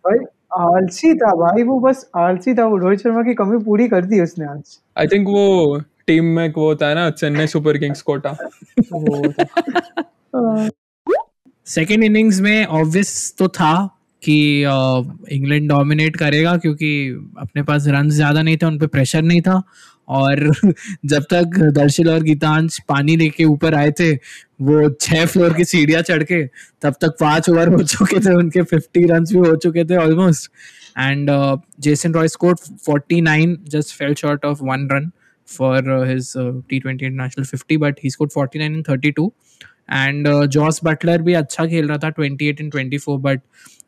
भाई 0.07 0.19
आलसी 0.59 1.15
था 1.15 1.35
भाई 1.35 1.63
वो 1.63 1.79
बस 1.81 2.11
आलसी 2.17 2.55
था। 2.55 2.65
वो 2.65 2.77
रोहित 2.77 3.01
शर्मा 3.01 3.23
की 3.23 3.35
कमी 3.35 3.59
पूरी 3.65 3.89
कर 3.89 4.05
दी 4.05 4.21
उसने 4.21 4.47
आज। 4.47 4.79
आई 4.99 5.07
थिंक 5.07 5.29
वो 5.29 5.81
टीम 6.07 6.25
में 6.25 6.49
वो 6.57 6.67
होता 6.67 6.89
है 6.89 6.95
ना 6.95 7.11
Chennai 7.11 7.47
Super 7.47 7.79
Kings 7.79 8.03
quota. 8.03 8.37
Second 11.67 12.05
innings 12.05 12.41
में 12.47 12.65
ऑब्वियस 12.67 13.35
तो 13.39 13.49
था 13.49 13.98
कि 14.23 14.39
इंग्लैंड 15.37 15.69
डोमिनेट 15.69 16.17
करेगा 16.17 16.57
क्योंकि 16.57 16.91
अपने 17.39 17.63
पास 17.63 17.87
रन 17.89 18.11
ज़्यादा 18.11 18.43
नहीं 18.43 18.57
थे, 18.57 18.67
उन 18.67 18.79
पे 18.79 18.87
प्रेशर 18.87 19.23
नहीं 19.23 19.41
था। 19.43 19.63
और 20.09 20.41
जब 21.07 21.23
तक 21.33 21.59
दर्शिल 21.75 22.09
और 22.11 22.23
गीतांश 22.23 22.79
पानी 22.89 23.17
लेके 23.17 23.45
ऊपर 23.45 23.75
आए 23.75 23.91
थे, 24.01 24.13
वो 24.15 24.89
छह 25.01 25.25
फ्लोर 25.27 25.55
की 25.55 25.65
सीढ़ियाँ 25.65 26.03
चढ़ 26.03 26.23
के, 26.23 26.43
तब 26.83 26.95
तक 27.03 27.17
पाँच 27.21 27.49
ओवर 27.51 27.69
हो 27.73 27.83
चुके 27.83 28.21
थे, 28.21 28.35
उनके 28.35 28.63
फिफ्टी 28.63 29.05
रन 29.11 29.25
भी 29.25 29.39
हो 29.39 29.55
चुके 29.57 29.85
थे 29.85 29.97
almost 29.97 30.51
and 30.99 31.31
Jason 31.81 32.15
Roy 32.15 32.29
score 32.29 32.55
forty 32.87 33.21
nine 33.21 33.57
just 33.69 33.95
fell 33.99 34.15
short 34.15 34.45
of 34.45 34.63
one 34.63 34.89
run 34.93 35.11
for 35.49 36.07
his 36.09 36.33
T 36.37 36.81
twenty 36.81 37.07
international 37.07 37.45
fifty 37.45 37.77
but 37.77 37.99
he 38.05 38.11
score 38.11 38.29
forty 38.29 38.59
nine 38.59 38.75
in 38.75 38.83
thirty 38.89 39.11
two 39.11 39.33
and 39.93 40.29
Jos 40.47 40.81
Buttler 40.85 41.23
भी 41.23 41.35
अच्छा 41.35 41.67
खेल 41.67 41.89
रहा 41.89 41.99
था 41.99 42.09
twenty 42.11 42.49
eight 42.49 42.61
in 42.61 42.71
twenty 42.71 42.99
four 42.99 43.19
but 43.21 43.41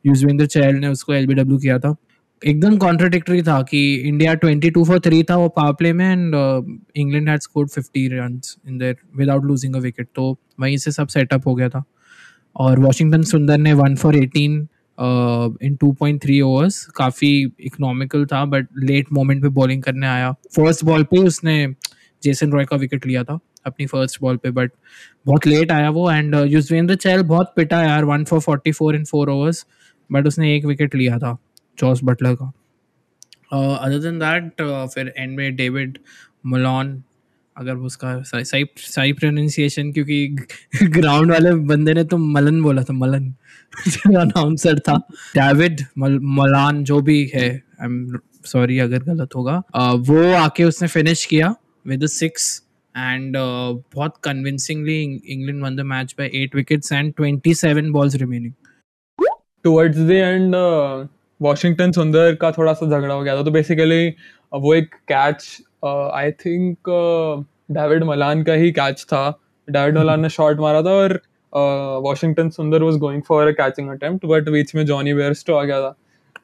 Yuzvendra 0.04 0.46
Chahal 0.46 0.74
ने 0.74 0.88
उसको 0.88 1.14
L 1.14 1.26
किया 1.28 1.78
था। 1.78 1.94
एकदम 2.42 2.76
कॉन्ट्रोडिक्टरी 2.78 3.42
था 3.42 3.60
कि 3.62 3.80
इंडिया 4.08 4.34
22 4.36 4.84
फॉर 4.86 5.00
थ्री 5.00 5.22
था 5.22 5.36
वो 5.36 5.48
पावर 5.48 5.72
प्ले 5.72 5.92
में 5.92 6.06
and 6.06 6.34
England 6.96 7.28
had 7.28 7.40
scored 7.40 7.70
50 7.70 8.08
runs 8.12 8.56
in 8.68 8.78
there 8.78 8.96
without 9.16 9.44
losing 9.44 9.74
a 9.76 9.78
wicket 9.78 10.08
तो 10.16 10.36
वहीं 10.60 10.76
से 10.76 10.92
सब 10.92 11.08
सेटअप 11.08 11.46
हो 11.46 11.54
गया 11.54 11.68
था। 11.68 11.82
और 12.56 12.80
वॉशिंगटन 12.80 13.22
सुंदर 13.22 13.58
ने 13.58 13.72
one 13.74 13.96
for 13.96 14.16
eighteen 14.16 14.54
in 15.62 15.76
two 15.80 15.90
point 15.92 16.22
three 16.22 16.40
overs 16.40 16.84
काफ़ी 16.96 17.30
इकोनॉमिकल 17.60 18.24
था 18.26 18.44
बट 18.44 18.66
लेट 18.78 19.12
मोमेंट 19.12 19.42
पे 19.42 19.48
बॉलिंग 19.50 19.82
करने 19.82 20.06
आया। 20.06 20.32
फ़र्स्ट 20.56 20.84
बॉल 20.84 21.02
पे 21.02 21.18
उसने 21.18 21.66
जेसन 22.22 22.52
रॉय 22.52 22.64
का 22.64 22.76
विकेट 22.76 23.06
लिया 23.06 23.24
था, 23.24 23.38
अपनी 23.66 23.86
फ़र्स्ट 23.86 24.18
बॉल 24.20 24.36
पे 24.36 24.50
बट 24.50 24.72
बहुत 25.26 25.46
लेट 25.46 25.72
आया 25.72 25.90
वो 25.90 26.10
एंड 26.10 26.34
युजवेंद्र 26.34 26.94
चहल 26.96 27.22
बहुत 27.24 27.52
पिटा 27.56 27.82
यार 27.82 28.04
one 28.04 28.24
for 28.24 28.40
forty 28.40 28.72
four 28.72 28.96
in 28.96 29.04
four 29.04 29.30
overs 29.30 29.64
but 30.12 30.26
उसने 30.26 30.54
एक 30.56 30.64
विकेट 30.64 30.94
लिया 30.94 31.18
था 31.18 31.36
जॉस 31.78 32.00
बटलर 32.04 32.34
का। 32.34 32.52
अदर 33.52 33.98
देन 33.98 34.18
दैट 34.18 34.62
फिर 34.94 35.12
एंड 35.18 35.36
में 35.36 35.54
डेविड 35.56 35.98
मलॉन 36.46 37.02
अगर 37.56 37.76
उसका 37.86 38.20
सही 38.22 38.64
सही 38.78 39.12
प्रोनाउंसिएशन 39.12 39.92
क्योंकि 39.92 40.26
ग्राउंड 40.82 41.30
वाले 41.30 41.52
बंदे 41.68 41.94
ने 41.94 42.04
तो 42.04 42.18
मलन 42.18 42.60
बोला 42.62 42.82
था 42.82 42.92
मलन। 42.94 43.28
अनाउंसर 44.16 44.78
था। 44.78 44.96
डेविड 45.36 45.84
मलान 45.98 46.82
जो 46.84 47.00
भी 47.00 47.20
है 47.34 47.48
आई 47.50 47.84
एम 47.84 48.18
सॉरी 48.44 48.78
अगर 48.78 49.02
गलत 49.02 49.34
होगा। 49.36 49.62
uh, 49.76 50.08
वो 50.08 50.32
आके 50.34 50.64
उसने 50.64 50.88
फिनिश 50.88 51.24
किया 51.24 51.54
विद 51.86 52.06
सिक्स 52.06 52.62
एंड 52.94 53.36
बहुत 53.36 54.14
convincingly 54.24 55.02
England 55.02 55.62
won 55.62 55.76
the 55.76 55.80
match 55.86 56.14
by 56.18 56.30
eight 56.34 56.56
wickets 56.56 56.92
and 56.92 57.12
twenty 57.16 57.54
seven 57.54 57.90
balls 57.92 58.14
remaining 58.14 58.52
towards 59.64 59.98
the 59.98 60.10
end 60.10 60.54
Washington 61.40 61.92
Sundar 61.92 62.34
का 62.34 62.50
थोड़ा 62.52 62.72
सा 62.72 62.86
झगड़ा 62.86 63.14
हो 63.14 63.22
गया 63.22 63.36
था 63.36 63.42
तो 63.42 63.50
बेसिकली 63.50 64.08
वो 64.52 64.74
एक 64.74 64.94
catch 65.08 65.44
I 65.84 66.30
think 66.44 66.76
David 67.72 68.04
Malan 68.04 68.42
का 68.42 68.52
ही 68.52 68.70
कैच 68.72 69.02
था। 69.02 69.28
डेविड 69.68 69.98
मलान 69.98 70.20
ने 70.20 70.28
शॉट 70.28 70.60
मारा 70.60 70.82
था 70.82 70.92
और 70.92 71.20
Washington 72.02 72.50
Sundar 72.50 72.82
was 72.82 72.98
going 72.98 73.22
for 73.22 73.46
a 73.46 73.52
catching 73.52 73.88
attempt 73.90 74.26
but 74.26 74.48
बीच 74.48 74.74
में 74.74 74.84
जॉनी 74.86 75.14
बेयरस्टो 75.14 75.54
आ 75.54 75.62
गया 75.64 75.80
था। 75.82 75.94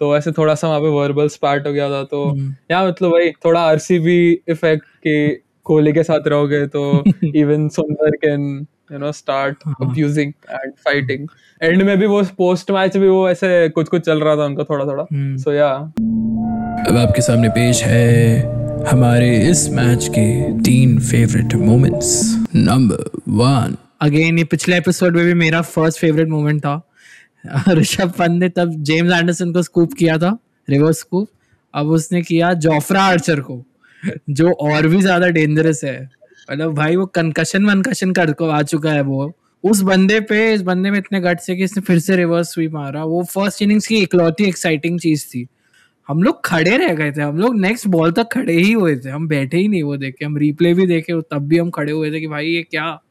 तो 0.01 0.17
ऐसे 0.17 0.33
थोड़ा 0.33 0.55
सा 0.55 0.69
वहाँ 0.69 0.81
पे 0.81 0.89
वर्बल 0.91 1.29
स्पार्ट 1.29 1.67
हो 1.67 1.73
गया 1.73 1.89
था 1.91 2.03
तो 2.05 2.25
या 2.71 2.85
मतलब 2.87 3.11
भाई 3.11 3.31
थोड़ा 3.45 3.61
आरसीबी 3.61 4.19
इफ़ेक्ट 4.49 4.87
के 5.03 5.29
कोहली 5.67 5.93
के 5.93 6.03
साथ 6.03 6.27
रहोगे 6.29 6.67
तो 6.67 6.83
even 7.35 7.69
Sundar 7.69 8.17
can 8.17 8.67
you 8.93 8.99
know 8.99 9.13
start 9.13 9.57
abusing 9.83 10.33
and 10.51 10.73
fighting 10.85 11.29
end 11.63 11.83
में 11.83 11.97
भी 11.99 12.07
वो 12.07 12.23
पोस्ट 12.39 12.71
मैच 12.71 12.97
भी 12.97 13.09
वो 13.09 13.29
ऐसे 13.31 13.69
कुछ 13.69 13.89
कुछ 13.89 14.03
चल 14.03 14.21
रहा 14.21 14.37
था 14.37 14.45
उनका 14.45 14.65
थोड़ा 14.65 14.85
थोड़ा 14.85 15.07
सो 15.13 15.53
या 15.53 15.69
अब 16.89 16.97
आपके 16.97 17.23
सामने 17.23 17.49
पेश 17.49 17.83
है 17.83 18.87
हमारे 18.87 19.37
इस 19.51 19.69
मैच 19.71 20.09
के 20.09 20.27
तीन 20.63 20.99
favourite 21.01 21.55
moments 21.55 22.11
number 22.55 23.11
one 23.39 23.77
again 24.01 24.39
ये 24.39 24.45
पिछले 24.45 24.77
एपिसोड 24.77 25.17
में 25.17 25.25
भी 25.25 25.35
मेरा 25.35 25.61
फ़र्स्ट 25.63 26.01
फेवरेट 26.01 26.29
मोमेंट 26.29 26.61
था। 26.61 26.83
ऋषभ 27.71 28.11
पंत 28.11 28.41
ने 28.41 28.49
तब 28.49 28.71
जेम्स 28.85 29.13
एंडरसन 29.13 29.53
को 29.53 29.63
स्कूप 29.63 29.93
किया 29.99 30.17
था 30.19 30.37
रिवर्स 30.69 30.99
स्कूप 30.99 31.29
अब 31.75 31.87
उसने 31.91 32.23
किया 32.23 32.53
जोफ्रा 32.65 33.03
आर्चर 33.03 33.41
को 33.41 33.63
जो 34.31 34.51
और 34.51 34.87
भी 34.87 35.01
ज़्यादा 35.03 35.29
डेंजरस 35.29 35.81
है। 35.85 35.99
मतलब 36.53 36.75
भाई 36.75 36.97
वो 36.97 37.07
कंकशन 37.07 37.67
वनकशन 37.67 38.13
कर 38.13 38.33
को 38.33 38.49
आ 38.49 38.63
चुका 38.63 38.93
है 38.93 39.01
वो। 39.01 39.33
उस 39.65 39.81
बंदे 39.81 40.21
पे, 40.21 40.55
इस 40.55 40.63
बंदे 40.63 40.91
में 40.91 40.99
इतने 40.99 41.21
गट 41.21 41.39
से 41.41 41.57
कि 41.57 41.65
इसने 41.65 41.81
फिर 41.81 41.99
से 41.99 42.17
रिवर्स 42.17 42.55
स्वीप 42.55 42.73
मारा। 42.73 43.05
वो 43.05 43.25
फ़र्स्ट 43.25 43.63
इनिंग्स 43.63 43.87
की 43.87 43.97
इकलौती 43.97 44.45
एक्साइटिंग 44.45 45.01
चीज़ 45.01 45.27
थी। 45.27 45.47
हम 46.09 46.23
लोग 46.23 46.45
खड़े 46.45 46.77
रह 46.77 46.95
गए 46.95 47.13
थे। 47.13 47.23
हम 47.23 47.39
लोग 47.39 47.61
नेक्स्ट 47.61 47.87
बॉल 47.87 48.13
तक 48.13 48.29
खड़े 48.33 48.53
ही 48.53 48.73
हुए 48.73 48.97
थे। 48.97 49.09
हम 49.09 49.29
बैठे 49.29 49.57
ही 49.57 49.69
नहीं 49.69 49.83
वो 49.83 49.97
देखे 49.97 50.25
हम 50.25 50.37
रिप्ले 50.37 50.75
भी 50.75 50.87
देखे 50.87 51.21
तब 51.23 51.39
भी 51.39 51.59
हम 51.59 51.71
खड़े 51.71 51.93
हुए 51.93 52.11
थे 52.11 52.21
कि 52.21 52.27
भाई 52.27 52.47
ये 52.47 52.63
क्या? 52.63 53.03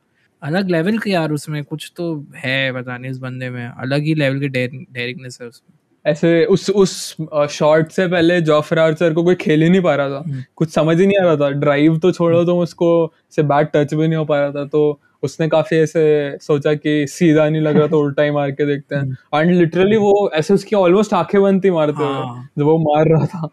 अलग 0.43 0.69
लेवल 0.69 0.97
के 0.97 1.09
यार 1.11 1.31
उसमें 1.31 1.63
कुछ 1.63 1.91
तो 1.97 2.25
है 2.35 2.73
पता 2.73 2.97
नहीं 2.97 3.11
इस 3.11 3.17
बंदे 3.17 3.49
में। 3.49 3.65
अलग 3.67 4.01
ही 4.01 4.15
लेवल 4.15 4.39
की 4.39 4.47
डेयरिंगनेस 4.47 5.37
है 5.41 5.47
उसमें। 5.47 5.77
ऐसे 6.05 6.45
उस 6.45 6.69
उस 6.69 7.15
शॉट 7.51 7.89
से 7.91 8.07
पहले 8.07 8.39
जॉफर 8.41 8.79
आर्चर 8.79 9.13
को 9.13 9.23
कोई 9.23 9.35
खेल 9.35 9.63
ही 9.63 9.69
नहीं 9.69 9.81
पा 9.81 9.95
रहा 9.95 10.09
था। 10.09 10.17
हम्म। 10.17 10.43
कुछ 10.55 10.69
समझ 10.69 10.99
ही 10.99 11.05
नहीं 11.07 11.17
आ 11.17 11.23
रहा 11.23 11.35
था। 11.35 11.49
ड्राइव 11.59 11.97
तो 11.97 12.11
छोड़ो 12.11 12.43
तो 12.45 12.57
उसको 12.59 13.13
से 13.31 13.43
बैट 13.43 13.71
टच 13.73 13.93
भी 13.93 14.07
नहीं 14.07 14.17
हो 14.17 14.25
पा 14.25 14.39
रहा 14.39 14.51
था। 14.51 14.65
तो 14.65 14.99
उसने 15.23 15.47
काफ़ी 15.47 15.77
ऐसे 15.77 16.37
सोचा 16.41 16.73
कि 16.73 17.05
सीधा 17.07 17.47
नहीं 17.49 17.61
लग 17.61 17.77
रहा 17.77 17.87
तो 17.87 17.99
उल्टा 18.03 18.23
ही 18.23 18.31
मार 18.31 18.51
के 18.51 18.65
देखते 18.65 18.95
हैं। 18.95 19.17
एंड 19.35 19.51
लिटरली 19.51 19.97
वो 19.97 20.29
ऐसे 20.33 20.53
उसकी 20.53 20.75
ऑलमोस्ट 20.75 21.13
आँखें 21.13 21.41
बंद 21.41 21.63
थी 21.63 21.71
मारते 21.71 22.03
हुए 22.03 22.13
हाँ। 22.13 22.49
जब 22.57 22.65
वो 22.65 22.77
मार 22.77 23.07
रहा 23.07 23.25
था। 23.25 23.49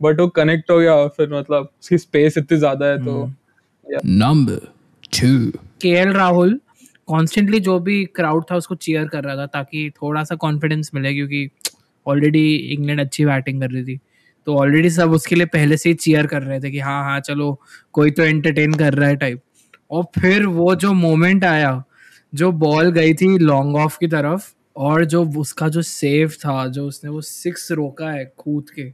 बट 0.00 0.20
वो 0.20 0.28
कनेक्ट 0.28 0.70
हो 0.70 0.78
गया 0.78 1.06
फिर 1.08 1.28
मतलब 1.34 1.68
उसकी 1.82 1.98
स्पेस 1.98 2.38
इतनी 2.38 2.58
ज़्यादा 2.58 2.86
है 2.86 3.04
तो 3.04 3.30
नंबर 4.06 4.58
टू 5.12 5.50
के 5.80 6.12
राहुल 6.12 6.60
कॉन्स्टेंटली 7.06 7.60
जो 7.60 7.78
भी 7.78 8.04
क्राउड 8.04 8.44
था 8.50 8.56
उसको 8.56 8.74
चीयर 8.74 9.06
कर 9.08 9.24
रहा 9.24 9.36
था 9.36 9.46
ताकि 9.46 9.90
थोड़ा 9.96 10.24
सा 10.24 10.34
कॉन्फिडेंस 10.34 10.90
मिले 10.94 11.12
क्योंकि 11.14 11.48
ऑलरेडी 12.06 12.54
इंग्लैंड 12.56 13.00
अच्छी 13.00 13.24
बैटिंग 13.24 13.60
कर 13.60 13.70
रही 13.70 13.84
थी। 13.84 13.98
तो 14.46 14.56
ऑलरेडी 14.56 14.90
सब 14.90 15.12
उसके 15.12 15.34
लिए 15.34 15.46
पहले 15.46 15.76
से 15.76 15.88
ही 15.88 15.94
चीयर 15.94 16.26
कर 16.26 16.42
रहे 16.42 16.60
थे 16.60 16.70
कि 16.70 16.78
हाँ 16.78 17.02
हाँ 17.04 17.20
चलो, 17.20 17.60
कोई 17.92 18.10
तो 18.10 18.22
एंटरटेन 18.22 18.74
कर 18.74 18.94
रहा 18.94 19.08
है 19.08 19.16
टाइप 19.16 19.40
और 19.90 20.04
फिर 20.20 20.46
वो 20.46 20.74
जो 20.74 20.92
मोमेंट 20.92 21.44
आया, 21.44 21.82
जो 22.34 22.52
बॉल 22.52 22.90
गई 22.90 23.14
थी 23.14 23.36
लॉन्ग 23.38 23.76
ऑफ़ 23.76 23.98
की 24.00 24.06
तरफ़, 24.06 24.52
और 24.76 25.04
जो 25.04 25.24
उसका 25.38 25.68
जो 25.68 25.82
सेव 25.82 26.32
था, 26.38 26.66
जो 26.66 26.86
उसने 26.86 27.10
वो 27.10 27.20
सिक्स 27.20 27.70
रोका 27.72 28.10
है 28.10 28.24
कूद 28.38 28.70
के, 28.70 28.90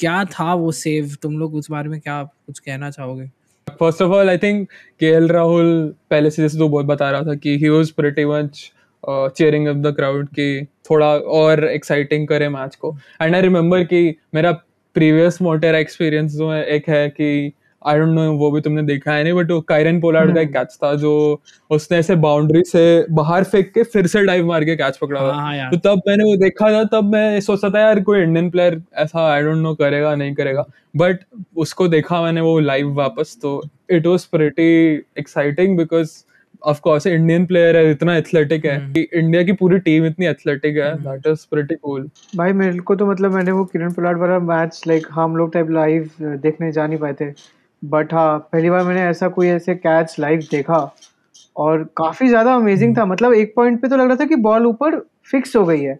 क्या 0.00 0.24
था 0.24 0.52
वो 0.54 0.72
सेव 0.72 1.16
तुम 1.22 1.38
लोग 1.38 1.54
उस 1.54 1.70
बारे 1.70 1.88
में 1.88 2.00
क्या 2.00 2.22
कुछ 2.22 2.58
कहना 2.58 2.90
चाहोगे? 2.90 3.26
First 3.70 4.02
of 4.02 4.12
all 4.12 4.28
I 4.28 4.38
think 4.38 4.68
K 5.00 5.06
L 5.06 5.28
Rahul 5.28 5.94
पहले 6.10 6.30
से 6.30 6.42
जैसे 6.42 6.58
तो 6.58 6.68
बहुत 6.68 6.86
बता 6.86 7.10
रहा 7.10 7.22
था 7.22 7.34
कि 7.34 7.56
he 7.58 7.68
was 7.68 7.92
pretty 7.92 8.24
much 8.24 8.72
cheering 9.08 9.66
up 9.66 9.76
the 9.76 9.94
crowd 9.96 10.28
कि 10.28 10.66
थोड़ा 10.90 11.06
और 11.16 11.64
एक्साइटिंग 11.64 12.26
करे 12.28 12.48
मैच 12.48 12.74
को। 12.74 12.96
एंड 13.22 13.34
आई 13.34 13.40
रिमेम्बर 13.40 13.84
कि 13.84 14.16
मेरा 14.34 14.52
प्रीवियस 14.96 15.42
मोटेरा 15.42 15.78
एक्सपीरियंस 15.78 16.32
जो 16.32 16.50
है 16.52 16.64
एक 16.66 16.88
है 16.88 17.08
कि 17.08 17.52
आई 17.82 17.98
डोंट 17.98 18.08
नो 18.08 18.22
वो 18.32 18.50
भी 18.50 18.60
तुमने 18.60 18.82
देखा 18.82 19.12
है 19.12 19.22
नहीं 19.24 19.32
बट 19.32 19.50
वो 19.50 19.60
कायरन 19.60 20.00
पोलार्ड 20.00 20.34
का 20.34 20.40
एक 20.40 20.52
कैच 20.52 20.76
हम्म। 20.82 20.86
था 20.86 20.94
जो 21.00 21.40
उसने 21.70 21.98
ऐसे 21.98 22.14
बाउंड्री 22.16 22.62
से 22.66 23.06
बाहर 23.10 23.44
फेंक 23.44 23.70
के 23.74 23.82
फिर 23.82 24.06
से 24.06 24.22
डाइव 24.24 24.46
मार 24.46 24.64
के 24.64 24.76
कैच 24.76 24.96
पकड़ा 24.96 25.20
हाँ, 25.20 25.56
हाँ, 25.58 25.70
तो 25.70 25.76
तब 25.76 26.02
मैंने 26.08 26.24
वो 26.24 26.36
देखा 26.36 26.70
था 26.72 26.82
तब 26.84 27.12
मैं 27.12 27.40
सोचता 27.40 27.70
था 27.70 27.80
यार 27.80 28.00
कोई 28.00 28.22
इंडियन 28.22 28.50
प्लेयर 28.50 28.82
ऐसा 28.94 29.26
आई 29.32 29.42
डोंट 29.42 29.56
नो 29.56 29.74
करेगा 29.74 30.14
नहीं 30.14 30.34
करेगा। 30.34 30.64
बट 30.96 31.18
उसको 31.56 31.88
देखा 31.88 32.22
मैंने 32.22 32.40
वो 32.40 32.58
लाइव 32.60 32.92
वापस 32.94 33.36
तो 33.42 33.62
it 33.90 34.06
was 34.06 34.26
pretty 34.32 34.94
exciting 35.18 35.76
because 35.76 36.22
of 36.64 36.80
course 36.80 37.06
Indian 37.06 37.46
player 37.46 37.76
है 37.76 37.90
इतना 37.90 38.16
एथलेटिक 38.16 38.64
है 38.66 38.76
हम्म। 38.76 38.92
कि 38.92 39.00
इंडिया 39.14 39.42
की 39.42 39.52
पूरी 39.52 39.78
टीम 39.80 40.06
इतनी 40.06 40.26
एथलेटिक 40.26 40.76
है 40.76 40.92
दैट 41.02 41.26
इज़ 41.26 41.46
प्रीटी 41.50 41.74
कूल 41.74 42.08
भाई 42.36 42.52
मेरे 42.52 42.78
को 42.80 42.96
तो 42.96 43.06
मतलब 43.06 43.34
मैंने 43.34 43.52
वो 43.52 43.64
किरण 43.64 43.92
पोलार्ड 43.92 44.18
वाला 44.18 44.38
मैच 44.46 44.82
लाइक 44.86 45.06
हम 45.12 45.36
लोग 45.36 45.52
टाइप 45.52 45.70
लाइव 45.70 46.10
देखने 46.20 46.72
जा 46.72 46.86
नहीं 46.86 46.98
पाए 46.98 47.14
थे। 47.20 47.32
बट 47.82 48.12
हाँ 48.14 48.38
पहली 48.52 48.70
बार 48.70 48.84
मैंने 48.84 49.02
ऐसा 49.02 49.28
कोई 49.28 49.48
ऐसे 49.48 49.74
कैच 49.76 50.14
लाइव 50.20 50.40
देखा 50.50 50.78
और 51.56 51.82
काफ़ी 51.96 52.28
ज़्यादा 52.28 52.54
अमेजिंग 52.54 52.96
था। 52.96 53.04
मतलब 53.06 53.32
एक 53.32 53.52
पॉइंट 53.56 53.80
पे 53.82 53.88
तो 53.88 53.96
लग 53.96 54.06
रहा 54.06 54.16
था 54.16 54.24
कि 54.24 54.36
बॉल 54.42 54.66
ऊपर 54.66 54.98
फिक्स 55.30 55.56
हो 55.56 55.64
गई 55.66 55.82
है 55.82 55.98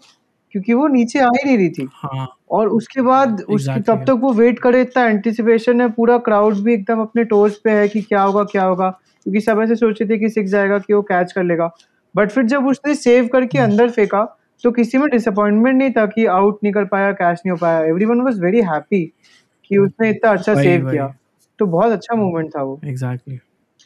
क्योंकि 0.55 0.75
वो 0.75 0.87
नीचे 0.89 1.19
आ 1.19 1.29
ही 1.29 1.45
नहीं 1.45 1.57
रही 1.57 1.69
थी। 1.71 1.89
हाँ, 1.95 2.27
और 2.51 2.69
उसके 2.69 3.03
बाद 3.03 3.41
उसकी 3.41 3.81
तब 3.81 4.05
तक 4.07 4.19
वो 4.21 4.33
वेट 4.33 4.59
करे 4.59 4.81
इतना 4.81 5.05
एंटिसिपेशन 5.05 5.81
है 5.81 5.89
पूरा 5.89 6.19
क्राउड 6.19 6.55
भी 6.55 6.75
एकदम 6.75 7.01
अपने 7.01 7.25
टोज 7.25 7.55
पे 7.55 7.71
है 7.71 7.89
कि 7.89 8.03
क्या 8.03 8.23
होगा 8.23 8.45
क्या 8.45 8.65
होगा। 8.65 8.89
क्योंकि 9.23 9.41
सब 9.41 9.61
ऐसे 9.63 9.75
सोचे 9.75 10.05
थे 10.05 10.19
कि 10.19 10.29
सिक्स 10.29 10.51
जाएगा 10.51 10.79
कि 10.79 10.95
वो 10.95 11.03
कैच 11.03 11.33
कर 11.33 11.45
लेगा। 11.45 11.71
बट 12.15 12.31
फिर 12.31 12.45
जब 12.45 12.67
उसने 12.67 12.95
सेव 12.95 13.27
करके। 13.27 13.59
अंदर 13.59 13.91
फेंका 13.91 14.25
तो 14.65 14.71
किसी 14.71 14.99
में 14.99 15.09
डिसअपॉइंटमेंट 15.11 15.77
नहीं 15.79 15.91
था 15.91 16.07
कि 16.07 16.27
आउट 16.27 16.59
नहीं 16.63 16.73
कर 16.73 16.85
पाया 16.85 17.13
कैच 17.13 17.39
नहीं 17.39 17.51
हो 17.51 17.57
पाया। 17.57 17.81
Every 17.81 18.05
one 18.05 18.21
was 18.21 18.41
very 18.43 18.61
happy 18.63 19.05
कि 19.65 19.79
उसने 19.79 20.11
इतना 20.11 20.31
अच्छा 20.31 20.55
सेव 20.55 20.91
किया। 20.91 21.15
तो 21.59 21.67
बहुत 21.67 21.93
अच्छा 21.93 22.15
मोमेंट 22.15 22.51
था 22.51 22.63
वो। 22.63 22.81
एग्जैक्टली 22.85 23.39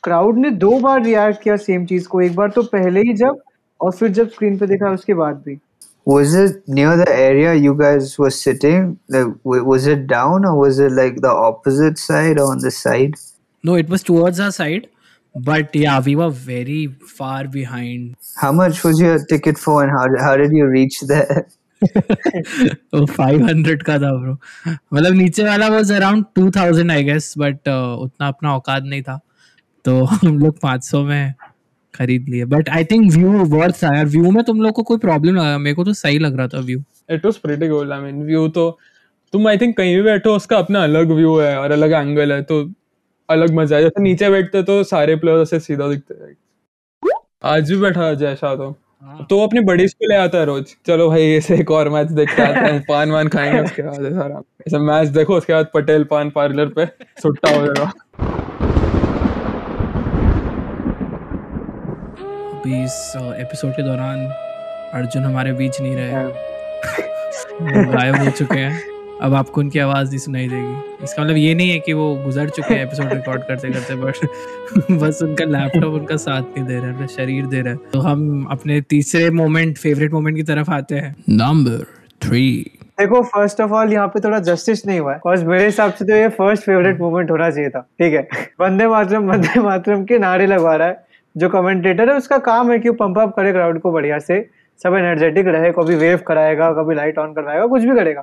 क्राउड 0.05 0.39
ने 0.39 0.51
दो 0.51 0.79
बार 0.81 1.03
रिएक्ट 1.03 1.43
किया 1.43 1.57
सेम 1.57 1.87
चीज़ 1.87 2.09
को। 2.09 2.21
एक 2.21 2.35
बार 2.37 2.51
तो 2.51 2.63
पहले 2.63 3.01
ही 3.01 3.13
जब 3.15 3.41
और 3.81 3.93
फिर 3.93 4.09
जब 4.09 4.29
स्क्रीन 4.29 4.59
पे 4.59 4.67
देखा 4.67 4.91
उसके 4.91 5.15
बाद 5.15 5.43
भी। 5.47 5.59
Was 6.06 6.36
it 6.36 6.68
near 6.68 6.98
the 6.98 7.10
area 7.12 7.56
you 7.56 7.74
guys 7.76 8.18
were 8.20 8.30
sitting? 8.30 9.00
Like, 9.10 9.28
was 9.44 9.88
it 9.88 10.06
down 10.08 10.46
or 10.46 10.56
was 10.58 10.78
it 10.78 10.92
like 10.92 11.22
the 11.22 11.32
opposite 11.32 11.98
side 11.98 12.40
or 12.40 12.52
on 12.52 12.60
the 12.60 12.72
side? 12.72 13.16
No, 13.64 13.74
it 13.76 13.90
was 13.90 14.04
towards 14.04 14.40
our 14.40 14.52
side. 14.52 14.88
But 15.36 15.76
yeah, 15.76 16.00
we 16.00 16.16
were 16.16 16.30
very 16.30 16.88
far 17.16 17.48
behind. 17.48 18.16
How 18.38 18.52
much 18.52 18.84
was 18.84 19.02
your 19.02 19.18
ticket 19.26 19.58
for 19.58 19.84
and 19.84 19.92
how, 19.92 20.06
how 20.24 20.38
did 20.38 20.52
you 20.52 20.68
reach 20.68 21.00
there? 21.02 21.48
वो 22.94 23.06
five 23.06 23.46
hundred 23.46 23.84
का 23.84 23.98
था 24.00 24.12
bro 24.20 24.34
मतलब 24.94 25.14
नीचे 25.14 25.44
वाला 25.44 25.68
was 25.70 25.92
around 25.92 26.26
two 26.36 26.50
thousand 26.56 26.92
I 26.92 27.04
guess 27.04 27.34
but 27.38 27.68
उतना 27.68 28.28
अपना 28.28 28.56
औकात 28.56 28.84
नहीं 28.84 29.02
था 29.10 29.20
तो 29.86 30.04
हम 30.04 30.40
लोग 30.40 30.60
पाँच 30.62 30.84
सौ 30.84 31.04
में 31.06 31.34
खरीद 31.95 32.27
लिए। 32.29 32.45
But 32.47 32.69
I 32.69 32.85
think 32.85 33.13
view 33.13 33.45
worth 33.51 33.83
था 33.83 33.95
यार। 33.97 34.07
व्यू 34.09 34.31
में 34.31 34.43
तुम 34.45 34.61
लोग 34.63 34.73
को 34.73 34.83
कोई 34.83 34.99
प्रॉब्लम 34.99 35.37
लगा 35.37 35.59
मेरे 35.59 35.75
को 35.75 35.85
तो 35.85 35.93
सही 35.95 36.19
लग 36.19 36.37
रहा 36.37 36.49
था 36.49 36.61
view 36.61 36.83
it 37.11 37.25
was 37.25 37.37
pretty 37.37 37.69
good 37.69 37.93
I 37.93 38.01
mean 38.01 38.23
view 38.25 38.47
तो 38.51 38.71
तुम 39.33 39.47
आई 39.49 39.59
थिंक 39.59 39.77
कहीं 39.77 39.97
भी 39.97 40.03
बैठो 40.03 40.35
उसका 40.37 40.59
अपना 40.59 40.83
अलग 40.83 41.11
व्यू 41.13 41.37
है 41.39 41.57
और 41.59 41.71
अलग 41.71 41.93
एंगल 41.93 42.33
है 42.33 42.43
तो 42.43 42.63
अलग 43.29 43.55
मज़ा 43.55 43.77
है। 43.77 43.83
जैसे 43.83 44.03
नीचे 44.03 44.31
बैठते 44.31 44.63
तो 44.63 44.83
सारे 44.85 45.17
प्लेयर 45.17 45.41
ऐसे 45.41 45.61
सीधा 45.61 45.89
दिखते 45.89 46.15
हैं। 46.15 46.37
आज 47.45 47.71
भी 47.71 47.77
बैठा 47.77 48.13
जैसा 48.15 48.55
तो। 48.57 48.69
हाँ। 49.03 49.27
तो 49.31 49.39
अपनी 49.41 49.61
बड़ी 49.61 49.87
स्कूल 49.89 50.09
ले 50.09 50.17
आता 50.17 50.39
है 50.39 50.45
रोज। 50.45 50.75
चलो 50.87 51.09
भाई 51.09 51.31
ऐसे 51.33 51.55
एक 51.55 51.71
और 51.71 51.89
मैच 51.89 52.11
देख 52.13 52.35
के 52.37 52.43
आते 52.43 52.61
हैं। 52.61 52.81
पान 52.89 53.11
वान 53.11 53.29
खाएँगे 53.29 53.61
उसके 53.61 53.83
बाद 53.83 54.13
सारा 54.15 54.43
ऐसा 54.67 54.79
मैच 54.81 55.09
देखो 55.09 55.37
उसके 55.37 55.53
बाद 55.53 55.71
पटेल 55.75 56.05
पान 56.05 56.31
पार्लर 56.31 56.69
पे 56.69 56.87
सुट्टा 57.23 57.57
हो 57.57 57.67
जाएगा। 57.67 57.93
अभी 62.61 62.83
इस 62.85 63.13
एपिसोड 63.17 63.71
के 63.73 63.83
दौरान 63.83 64.25
अर्जुन 64.95 65.23
हमारे 65.25 65.53
बीच 65.53 65.81
नहीं 65.81 65.95
रहे। 65.97 66.11
हाँ। 66.13 67.87
गायब 67.87 68.17
हो 68.17 68.31
चुके 68.31 68.59
हैं। 68.59 68.81
अब 69.23 69.35
आपको 69.35 69.61
उनकी 69.61 69.79
आवाज़ 69.79 70.09
नहीं 70.09 70.19
सुनाई 70.19 70.49
देगी। 70.49 71.05
इसका 71.05 71.23
मतलब 71.23 71.37
ये 71.37 71.55
नहीं 71.55 71.71
है 71.71 71.79
कि 71.79 71.93
वो 71.93 72.15
गुजर 72.25 72.49
चुके 72.49 72.75
हैं 72.75 72.83
एपिसोड 72.87 73.13
रिकॉर्ड 73.13 73.43
करते 73.43 73.71
करते 73.71 73.95
बट 73.95 74.93
बस 75.01 75.23
उनका 75.23 75.45
लैपटॉप 75.45 75.93
उनका 75.93 76.17
साथ 76.17 76.43
नहीं 76.43 76.67
दे 76.67 76.77
रहा 76.77 76.93
है 76.93 77.07
शरीर 77.07 77.47
दे 77.47 77.61
रहा। 77.61 77.73
है 77.73 77.91
तो 77.93 78.01
हम 78.01 78.47
अपने 78.51 78.81
तीसरे 78.91 79.31
मोमेंट 79.31 79.77
फेवरेट 79.79 80.13
मोमेंट 80.13 80.37
की 80.37 80.43
तरफ़ 80.43 80.71
आते 80.71 80.95
हैं। 80.95 81.15
नंबर 81.29 81.85
थ्री 82.23 82.47
देखो 83.01 83.23
फ़र्स्ट 83.25 83.61
ऑफ़ 83.61 83.71
ऑल 83.71 83.93
यहाँ 83.93 84.09
पे 84.09 84.21
थोड़ा 84.21 84.39
जस्टिस 84.39 84.87
नहीं 84.87 85.01
हुआ 85.01 85.15
है। 85.15 85.45
मेरे 85.45 85.65
हिसाब 85.65 85.93
से 85.93 86.05
तो 86.05 86.17
ये 86.17 86.29
फ़र्स्ट 86.29 86.65
फेवरेट 86.65 87.01
मोमेंट 87.01 87.31
होना 87.31 87.51
चाहिए 87.51 87.71
था। 87.71 87.81
ठीक 87.81 88.15
है? 88.15 88.29
वंदे 88.61 88.87
मातरम 88.87 89.31
वंदे 89.31 89.61
मातरम 89.61 90.05
के 90.05 90.19
नारे 90.19 90.47
लगवा 90.47 90.75
रहा 90.77 90.89
है। 90.89 91.10
जो 91.37 91.49
कमेंटेटर 91.49 92.11
है, 92.11 92.17
उसका 92.17 92.39
काम 92.41 92.71
है 92.73 92.79
कि 92.79 92.89
वो 92.89 92.95
पंप 92.97 93.19
अप 93.19 93.35
करे 93.37 93.53
क्राउड 93.53 93.81
को 93.81 93.93
बढ़िया 93.93 94.19
से। 94.19 94.41
सब 94.81 94.95
एनर्जेटिक 94.95 95.47
रहे, 95.47 95.71
कभी 95.73 95.95
वेव 95.97 96.21
कराएगा, 96.27 96.71
कभी 96.73 96.95
लाइट 96.95 97.19
ऑन 97.19 97.33
करवाएगा, 97.35 97.67
कुछ 97.67 97.83
भी 97.83 97.97
करेगा। 97.97 98.23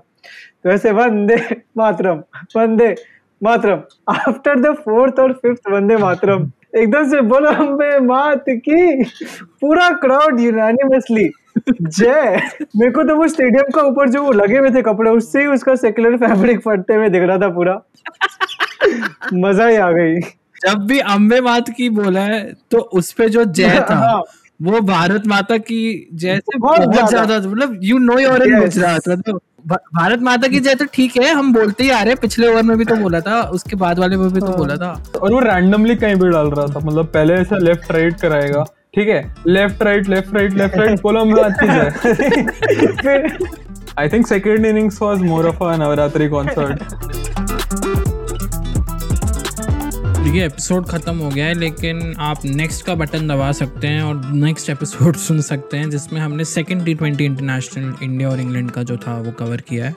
तो 0.63 0.70
ऐसे 0.70 0.91
Vande 0.91 1.36
Mataram 1.78 2.22
Vande 2.56 2.93
Mataram 3.41 3.82
after 4.10 4.60
the 4.60 4.74
fourth 4.76 5.20
और 5.20 5.34
फिफ्थ 5.34 5.70
वंदे 5.72 5.98
मातरम, 5.98 6.50
एकदम 6.76 7.10
से 7.10 7.22
बोलो 7.24 7.52
हमें 7.52 8.00
मात 8.00 8.43
की। 8.50 9.04
पूरा 9.62 9.89
क्राउड 9.98 10.39
यूनानिमसली 10.39 11.30
जय। 11.60 12.39
मेरे 12.78 12.91
को 12.91 13.04
तो 13.04 13.15
वो 13.15 13.28
स्टेडियम 13.28 13.70
का 13.76 13.82
ऊपर 13.82 14.10
जो 14.10 14.24
वो 14.24 14.32
लगे 14.32 14.58
हुए 14.58 14.70
थे 14.70 14.82
कपड़े, 14.82 15.12
उससे 15.12 15.41
ही 15.41 15.48
उसका 15.48 15.76
सेकुलर 15.76 16.17
फैब्रिक 16.17 16.60
फटते 16.62 16.96
हुए 16.96 17.10
दिख 17.10 17.24
रहा 17.24 17.38
था 17.38 17.50
पूरा। 17.50 17.82
मज़ा 19.36 19.67
ही 19.67 19.76
आ 19.76 19.91
गई। 19.91 20.20
जब 20.62 20.86
भी 20.88 21.00
अम्बे 21.10 21.39
मात 21.41 21.70
की 21.70 21.89
बोला 21.89 22.22
है 22.22 22.41
तो 22.72 22.78
उसपे 23.00 23.30
जो 23.30 23.43
जय 23.46 23.80
था 23.89 23.96
हाँ। 23.96 24.22
वो 24.60 24.80
भारत 24.84 25.28
माता 25.28 25.58
की 25.58 26.08
जैसे 26.13 26.58
बहुत 26.60 26.96
ज़्यादा। 27.10 27.38
मतलब 27.39 27.80
you 27.84 27.98
know 28.00 28.17
you're 28.20 28.43
in 28.43 28.60
Gujarat 28.60 29.10
मतलब 29.10 29.39
भारत 29.96 30.20
माता 30.22 30.48
की 30.48 30.60
जय 30.60 30.76
तो 30.76 30.86
ठीक 30.93 31.17
है 31.17 31.34
हम 31.34 31.52
बोलते 31.54 31.84
ही 31.84 31.89
आ 31.89 32.02
रहे 32.02 32.10
हैं 32.10 32.17
पिछले 32.22 32.48
ओवर 32.48 32.63
में 32.63 32.78
भी 32.78 32.86
तो 32.86 32.96
बोला 32.96 33.20
था 33.22 33.41
उसके 33.54 33.76
बाद 33.76 34.00
वाले 34.00 34.17
में 34.17 34.30
भी 34.34 34.39
तो 34.39 34.52
बोला 34.58 34.76
था। 34.76 34.91
और 35.22 35.34
वो 35.34 35.39
रैंडमली 35.39 35.96
कहीं 35.96 36.15
भी 36.15 36.30
डाल 36.30 36.50
रहा 36.50 36.65
था 36.67 36.80
मतलब 36.80 37.06
पहले 37.13 37.34
ऐसा 37.34 37.58
लेफ़्ट 37.58 37.91
राइट 37.91 38.20
कराएगा 38.22 38.63
ठीक 38.96 39.08
है? 39.10 39.22
Left 39.48 39.84
right 39.84 40.10
left 40.10 40.36
right 40.36 40.54
left 40.54 40.78
right 40.78 41.02
बोलो 41.02 41.22
हम 41.22 41.36
अच्छी 41.43 41.67
है 43.08 43.28
I 44.00 44.10
think 44.10 44.28
second 44.28 44.65
innings 44.65 45.02
was 45.02 45.22
more 45.22 45.48
of 45.48 45.63
a 45.63 45.76
Navratri 45.78 46.28
concert 46.30 46.84
देखिए 50.28 50.46
एपिसोड 50.46 50.86
ख़त्म 50.86 51.18
हो 51.18 51.30
गया 51.30 51.46
है, 51.46 51.54
लेकिन 51.54 52.16
आप 52.18 52.46
नेक्स्ट 52.46 52.86
का 52.86 52.96
बटन 52.96 53.28
दबा 53.28 53.52
सकते 53.52 53.88
हैं 53.88 54.04
और 54.04 54.32
नेक्स्ट 54.32 54.70
एपिसोड 54.70 55.16
सुन 55.26 55.42
सकते 55.42 55.78
हैं, 55.78 55.90
जिसमें 55.90 56.22
हमने 56.22 56.46
second 56.46 56.86
T 56.86 56.94
twenty 56.94 57.26
international 57.26 57.94
India 58.04 58.30
और 58.30 58.40
इंग्लैंड 58.40 58.72
का 58.72 58.84
जो 58.84 58.98
था, 58.98 59.18
वो 59.18 59.32
कवर 59.32 59.62
किया 59.62 59.86
है। 59.86 59.96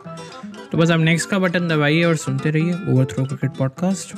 तो 0.73 0.79
बस 0.79 0.91
आप 0.91 1.01
नेक्स्ट 1.01 1.29
का 1.31 1.39
बटन 1.39 1.69
दबाइए 1.69 2.05
और 2.05 2.17
सुनते 2.17 2.51
रहिए 2.51 2.73
ओवर 2.73 3.05
थ्रो 3.05 3.25
क्रिकेट 3.25 3.51
पॉडकास्ट 3.51 4.15